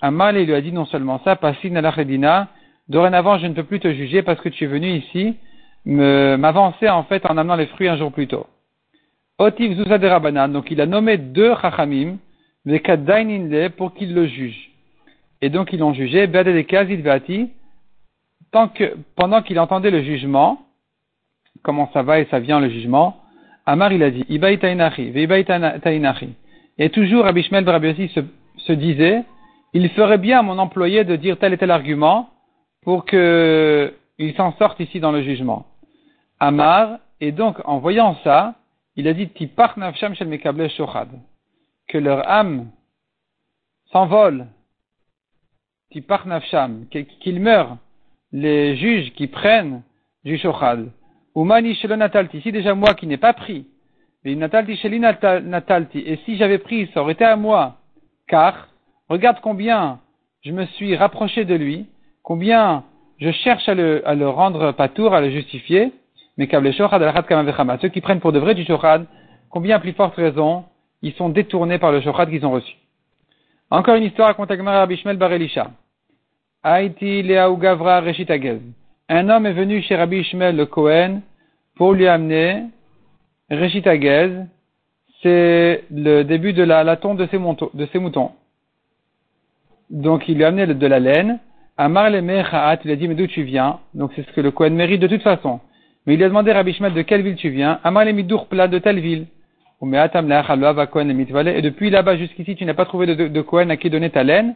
Amal, 0.00 0.38
il 0.38 0.46
lui 0.46 0.54
a 0.54 0.62
dit 0.62 0.72
non 0.72 0.86
seulement 0.86 1.20
ça, 1.22 1.36
Passin 1.36 1.74
al 1.76 2.48
dorénavant 2.88 3.38
je 3.38 3.46
ne 3.46 3.54
peux 3.54 3.64
plus 3.64 3.80
te 3.80 3.92
juger 3.92 4.22
parce 4.22 4.40
que 4.40 4.48
tu 4.48 4.64
es 4.64 4.66
venu 4.66 4.90
ici 4.90 5.36
m'avancer 5.84 6.88
en 6.88 7.04
fait 7.04 7.24
en 7.26 7.36
amenant 7.36 7.56
les 7.56 7.66
fruits 7.66 7.88
un 7.88 7.96
jour 7.96 8.10
plus 8.10 8.26
tôt. 8.26 8.46
Otiv 9.38 9.76
Zouza 9.76 9.98
de 9.98 10.48
donc 10.48 10.70
il 10.70 10.80
a 10.80 10.86
nommé 10.86 11.18
deux 11.18 11.54
Chachamim, 11.60 12.16
pour 13.76 13.94
qu'il 13.94 14.14
le 14.14 14.26
juge. 14.26 14.70
Et 15.42 15.50
donc 15.50 15.72
ils 15.72 15.80
l'ont 15.80 15.92
jugé, 15.92 16.26
pendant 19.16 19.42
qu'il 19.42 19.58
entendait 19.58 19.90
le 19.90 20.02
jugement, 20.02 20.62
comment 21.62 21.90
ça 21.92 22.02
va 22.02 22.20
et 22.20 22.26
ça 22.26 22.38
vient 22.38 22.60
le 22.60 22.68
jugement, 22.68 23.20
Amar 23.66 23.92
il 23.92 24.02
a 24.02 24.10
dit, 24.10 24.24
Et 26.78 26.90
toujours 26.90 27.26
Abishmel 27.26 27.64
Brabiosi 27.64 28.08
se, 28.56 28.72
disait, 28.72 29.24
il 29.72 29.88
ferait 29.90 30.18
bien 30.18 30.40
à 30.40 30.42
mon 30.42 30.58
employé 30.58 31.04
de 31.04 31.16
dire 31.16 31.38
tel 31.38 31.52
et 31.52 31.58
tel 31.58 31.70
argument 31.70 32.30
pour 32.82 33.06
qu'il 33.06 34.34
s'en 34.36 34.52
sorte 34.58 34.78
ici 34.80 35.00
dans 35.00 35.12
le 35.12 35.22
jugement. 35.22 35.66
Amar, 36.38 36.98
et 37.20 37.32
donc 37.32 37.56
en 37.64 37.78
voyant 37.78 38.16
ça, 38.22 38.54
il 38.96 39.08
a 39.08 39.14
dit, 39.14 39.28
que 41.88 41.98
leur 41.98 42.28
âme 42.28 42.70
s'envole, 43.90 44.46
qu'ils 45.90 47.40
meurent, 47.40 47.76
les 48.34 48.76
juges 48.76 49.12
qui 49.12 49.28
prennent 49.28 49.82
du 50.24 50.36
shochad. 50.38 50.90
Umani 51.36 51.78
natalti, 51.96 52.40
si 52.40 52.50
déjà 52.50 52.74
moi 52.74 52.94
qui 52.94 53.06
n'ai 53.06 53.16
pas 53.16 53.32
pris, 53.32 53.66
mais 54.24 54.34
natalti 54.34 54.76
natalti, 54.98 56.00
et 56.00 56.16
si 56.24 56.36
j'avais 56.36 56.58
pris, 56.58 56.90
ça 56.92 57.02
aurait 57.02 57.12
été 57.12 57.24
à 57.24 57.36
moi, 57.36 57.76
car, 58.26 58.68
regarde 59.08 59.38
combien 59.40 60.00
je 60.42 60.50
me 60.50 60.66
suis 60.66 60.96
rapproché 60.96 61.44
de 61.44 61.54
lui, 61.54 61.86
combien 62.24 62.82
je 63.20 63.30
cherche 63.30 63.68
à 63.68 63.74
le, 63.74 64.06
à 64.06 64.16
le 64.16 64.28
rendre 64.28 64.72
patour, 64.72 65.14
à 65.14 65.20
le 65.20 65.30
justifier, 65.30 65.92
mais 66.36 66.48
ceux 66.50 67.88
qui 67.88 68.00
prennent 68.00 68.20
pour 68.20 68.32
de 68.32 68.40
vrai 68.40 68.56
du 68.56 68.64
shochad, 68.64 69.06
combien 69.48 69.78
plus 69.78 69.92
forte 69.92 70.16
raison 70.16 70.64
ils 71.02 71.14
sont 71.14 71.28
détournés 71.28 71.78
par 71.78 71.92
le 71.92 72.00
shochat 72.00 72.26
qu'ils 72.26 72.44
ont 72.44 72.50
reçu. 72.50 72.74
Encore 73.70 73.94
une 73.94 74.04
histoire 74.04 74.30
à 74.30 74.78
Rabbi 74.80 74.96
Shmel 74.96 75.18
Bar 75.18 75.32
Elisha. 75.32 75.70
Haïti 76.66 77.22
Leaou 77.22 77.58
Gavra 77.58 78.00
Reshitagez. 78.00 78.58
Un 79.10 79.28
homme 79.28 79.44
est 79.44 79.52
venu 79.52 79.82
chez 79.82 79.96
Rabbi 79.96 80.24
Shmel 80.24 80.56
le 80.56 80.64
Kohen 80.64 81.20
pour 81.76 81.92
lui 81.92 82.06
amener 82.06 82.62
Reshitagez. 83.50 84.30
C'est 85.22 85.84
le 85.90 86.22
début 86.22 86.54
de 86.54 86.62
la, 86.62 86.82
la 86.82 86.96
tonte 86.96 87.18
de 87.18 87.26
ses, 87.26 87.36
de 87.36 87.98
moutons. 87.98 88.30
Donc 89.90 90.26
il 90.26 90.36
lui 90.36 90.44
a 90.44 90.48
amené 90.48 90.66
de 90.66 90.86
la 90.86 91.00
laine. 91.00 91.38
Amar 91.76 92.08
le 92.08 92.22
Mechaat, 92.22 92.78
il 92.86 92.90
a 92.90 92.96
dit 92.96 93.08
mais 93.08 93.14
d'où 93.14 93.26
tu 93.26 93.42
viens? 93.42 93.80
Donc 93.92 94.12
c'est 94.16 94.26
ce 94.26 94.32
que 94.32 94.40
le 94.40 94.50
Kohen 94.50 94.74
mérite 94.74 95.02
de 95.02 95.08
toute 95.08 95.22
façon. 95.22 95.60
Mais 96.06 96.14
il 96.14 96.24
a 96.24 96.28
demandé 96.28 96.50
Rabbi 96.50 96.72
Shmel 96.72 96.94
de 96.94 97.02
quelle 97.02 97.20
ville 97.20 97.36
tu 97.36 97.50
viens? 97.50 97.78
Amar 97.84 98.06
le 98.06 98.12
Midour 98.12 98.46
plat 98.46 98.68
de 98.68 98.78
telle 98.78 99.00
ville. 99.00 99.26
Et 99.82 101.62
depuis 101.62 101.90
là-bas 101.90 102.16
jusqu'ici, 102.16 102.56
tu 102.56 102.64
n'as 102.64 102.72
pas 102.72 102.86
trouvé 102.86 103.06
de, 103.06 103.28
de, 103.28 103.40
Cohen 103.42 103.68
à 103.68 103.76
qui 103.76 103.90
donner 103.90 104.08
ta 104.08 104.22
laine. 104.22 104.54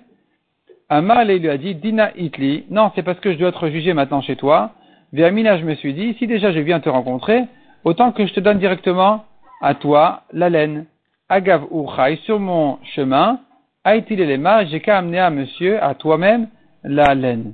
Amal 0.91 1.29
lui 1.29 1.51
a 1.51 1.59
dit, 1.59 1.75
Dina 1.75 2.17
Itli, 2.17 2.65
non, 2.71 2.91
c'est 2.95 3.03
parce 3.03 3.21
que 3.21 3.33
je 3.33 3.39
dois 3.39 3.51
être 3.51 3.69
jugé 3.69 3.93
maintenant 3.93 4.23
chez 4.23 4.37
toi. 4.37 4.73
Vermina, 5.13 5.59
je 5.59 5.65
me 5.65 5.75
suis 5.75 5.93
dit, 5.93 6.15
si 6.19 6.27
déjà 6.27 6.51
je 6.51 6.61
viens 6.61 6.81
te 6.81 6.89
rencontrer, 6.89 7.45
autant 7.85 8.11
que 8.11 8.27
je 8.27 8.33
te 8.33 8.41
donne 8.41 8.59
directement 8.59 9.27
à 9.61 9.75
toi 9.75 10.23
la 10.33 10.49
laine. 10.49 10.87
Agav 11.29 11.65
Urchai, 11.71 12.17
sur 12.25 12.41
mon 12.41 12.79
chemin, 12.95 13.41
Aïtil 13.85 14.19
Elema, 14.19 14.65
j'ai 14.65 14.81
qu'à 14.81 14.97
amener 14.97 15.19
à 15.19 15.29
monsieur, 15.29 15.83
à 15.83 15.95
toi-même, 15.95 16.49
la 16.85 17.15
laine. 17.15 17.53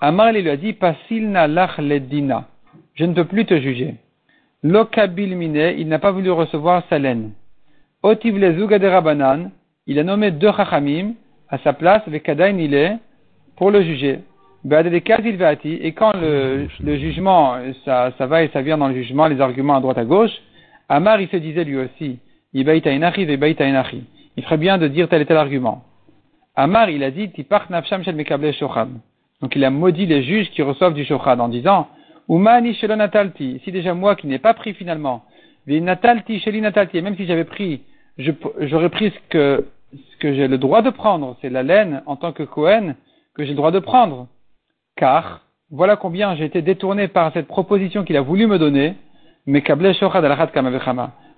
Amar 0.00 0.32
lui 0.32 0.48
a 0.48 0.56
dit, 0.56 0.72
Pasilna 0.72 1.46
lach 1.48 1.76
ledina. 1.78 2.46
Je 2.94 3.04
ne 3.04 3.12
peux 3.12 3.26
plus 3.26 3.44
te 3.44 3.60
juger. 3.60 3.96
Lokabil 4.62 5.36
mine, 5.36 5.74
il 5.76 5.86
n'a 5.86 5.98
pas 5.98 6.12
voulu 6.12 6.30
recevoir 6.30 6.82
sa 6.88 6.98
laine. 6.98 7.32
Otiv 8.02 8.38
banan, 8.38 9.50
il 9.86 9.98
a 9.98 10.02
nommé 10.02 10.30
deux 10.30 10.52
chachamim 10.52 11.12
à 11.50 11.58
sa 11.58 11.72
place 11.72 12.02
avec 12.06 12.22
Kadain 12.22 12.56
il 12.58 12.74
est 12.74 12.96
pour 13.56 13.70
le 13.70 13.82
juger. 13.82 14.20
Et 14.62 15.92
quand 15.92 16.12
le, 16.14 16.68
jugement, 16.96 17.56
ça, 17.84 18.12
va 18.20 18.42
et 18.42 18.48
ça 18.48 18.60
vient 18.60 18.76
dans 18.76 18.88
le 18.88 18.94
jugement, 18.94 19.26
les 19.26 19.40
arguments 19.40 19.76
à 19.76 19.80
droite 19.80 19.96
à 19.98 20.04
gauche, 20.04 20.32
Amar 20.88 21.20
il 21.20 21.28
se 21.28 21.36
disait 21.36 21.64
lui 21.64 21.78
aussi, 21.78 22.18
il 22.52 22.64
ferait 22.64 24.56
bien 24.58 24.78
de 24.78 24.88
dire 24.88 25.08
tel 25.08 25.22
et 25.22 25.26
tel 25.26 25.38
argument. 25.38 25.82
Amar 26.56 26.90
il 26.90 27.02
a 27.04 27.10
dit, 27.10 27.30
Donc 29.40 29.56
il 29.56 29.64
a 29.64 29.70
maudit 29.70 30.06
les 30.06 30.22
juges 30.24 30.50
qui 30.50 30.60
reçoivent 30.62 30.94
du 30.94 31.04
shochad 31.04 31.40
en 31.40 31.48
disant, 31.48 31.88
Umani 32.28 32.78
natalti, 32.86 33.60
si 33.64 33.72
déjà 33.72 33.94
moi 33.94 34.14
qui 34.14 34.26
n'ai 34.26 34.38
pas 34.38 34.52
pris 34.52 34.74
finalement, 34.74 35.24
natalti 35.66 36.42
natalti, 36.60 37.00
même 37.00 37.16
si 37.16 37.26
j'avais 37.26 37.44
pris, 37.44 37.80
j'aurais 38.18 38.90
pris 38.90 39.10
ce 39.10 39.18
que, 39.30 39.64
ce 39.92 40.16
que 40.18 40.34
j'ai 40.34 40.48
le 40.48 40.58
droit 40.58 40.82
de 40.82 40.90
prendre, 40.90 41.36
c'est 41.40 41.50
la 41.50 41.62
laine 41.62 42.02
en 42.06 42.16
tant 42.16 42.32
que 42.32 42.42
Cohen 42.42 42.94
que 43.34 43.44
j'ai 43.44 43.50
le 43.50 43.56
droit 43.56 43.70
de 43.70 43.78
prendre 43.78 44.28
car 44.96 45.40
voilà 45.70 45.96
combien 45.96 46.34
j'ai 46.36 46.44
été 46.44 46.62
détourné 46.62 47.08
par 47.08 47.32
cette 47.32 47.46
proposition 47.46 48.04
qu'il 48.04 48.16
a 48.16 48.20
voulu 48.20 48.46
me 48.46 48.58
donner, 48.58 48.96
mais 49.46 49.62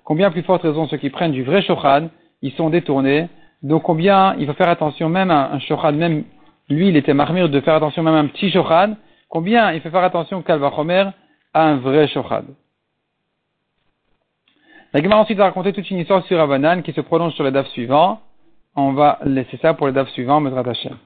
Combien 0.03 0.31
plus 0.31 0.41
forte 0.41 0.63
raison 0.63 0.87
ceux 0.87 0.97
qui 0.97 1.09
prennent 1.09 1.31
du 1.31 1.43
vrai 1.43 1.61
shochad, 1.61 2.09
ils 2.41 2.51
sont 2.53 2.69
détournés. 2.69 3.29
Donc 3.61 3.83
combien 3.83 4.35
il 4.37 4.47
faut 4.47 4.53
faire 4.53 4.69
attention 4.69 5.07
même 5.07 5.31
à 5.31 5.51
un 5.51 5.59
shochad, 5.59 5.95
même 5.95 6.25
lui 6.69 6.89
il 6.89 6.97
était 6.97 7.13
marmire 7.13 7.47
de 7.47 7.59
faire 7.61 7.75
attention 7.75 8.03
même 8.03 8.15
à 8.15 8.19
un 8.19 8.27
petit 8.27 8.51
shochad. 8.51 8.95
Combien 9.29 9.71
il 9.71 9.81
faut 9.81 9.89
faire 9.89 10.03
attention 10.03 10.41
Kalvachomer 10.41 11.11
à 11.53 11.63
un 11.63 11.77
vrai 11.77 12.07
shochad. 12.07 12.45
La 14.93 15.01
Gemara 15.01 15.21
ensuite 15.21 15.37
va 15.37 15.45
raconter 15.45 15.73
toute 15.73 15.89
une 15.89 15.99
histoire 15.99 16.25
sur 16.25 16.39
Avanan 16.39 16.83
qui 16.83 16.91
se 16.91 17.01
prolonge 17.01 17.33
sur 17.33 17.43
le 17.43 17.51
DAF 17.51 17.67
suivant. 17.67 18.19
On 18.75 18.93
va 18.93 19.19
laisser 19.23 19.57
ça 19.57 19.73
pour 19.75 19.87
le 19.87 19.93
DAF 19.93 20.09
suivant, 20.09 20.39
Medrat 20.39 20.67
Hashem. 20.67 20.97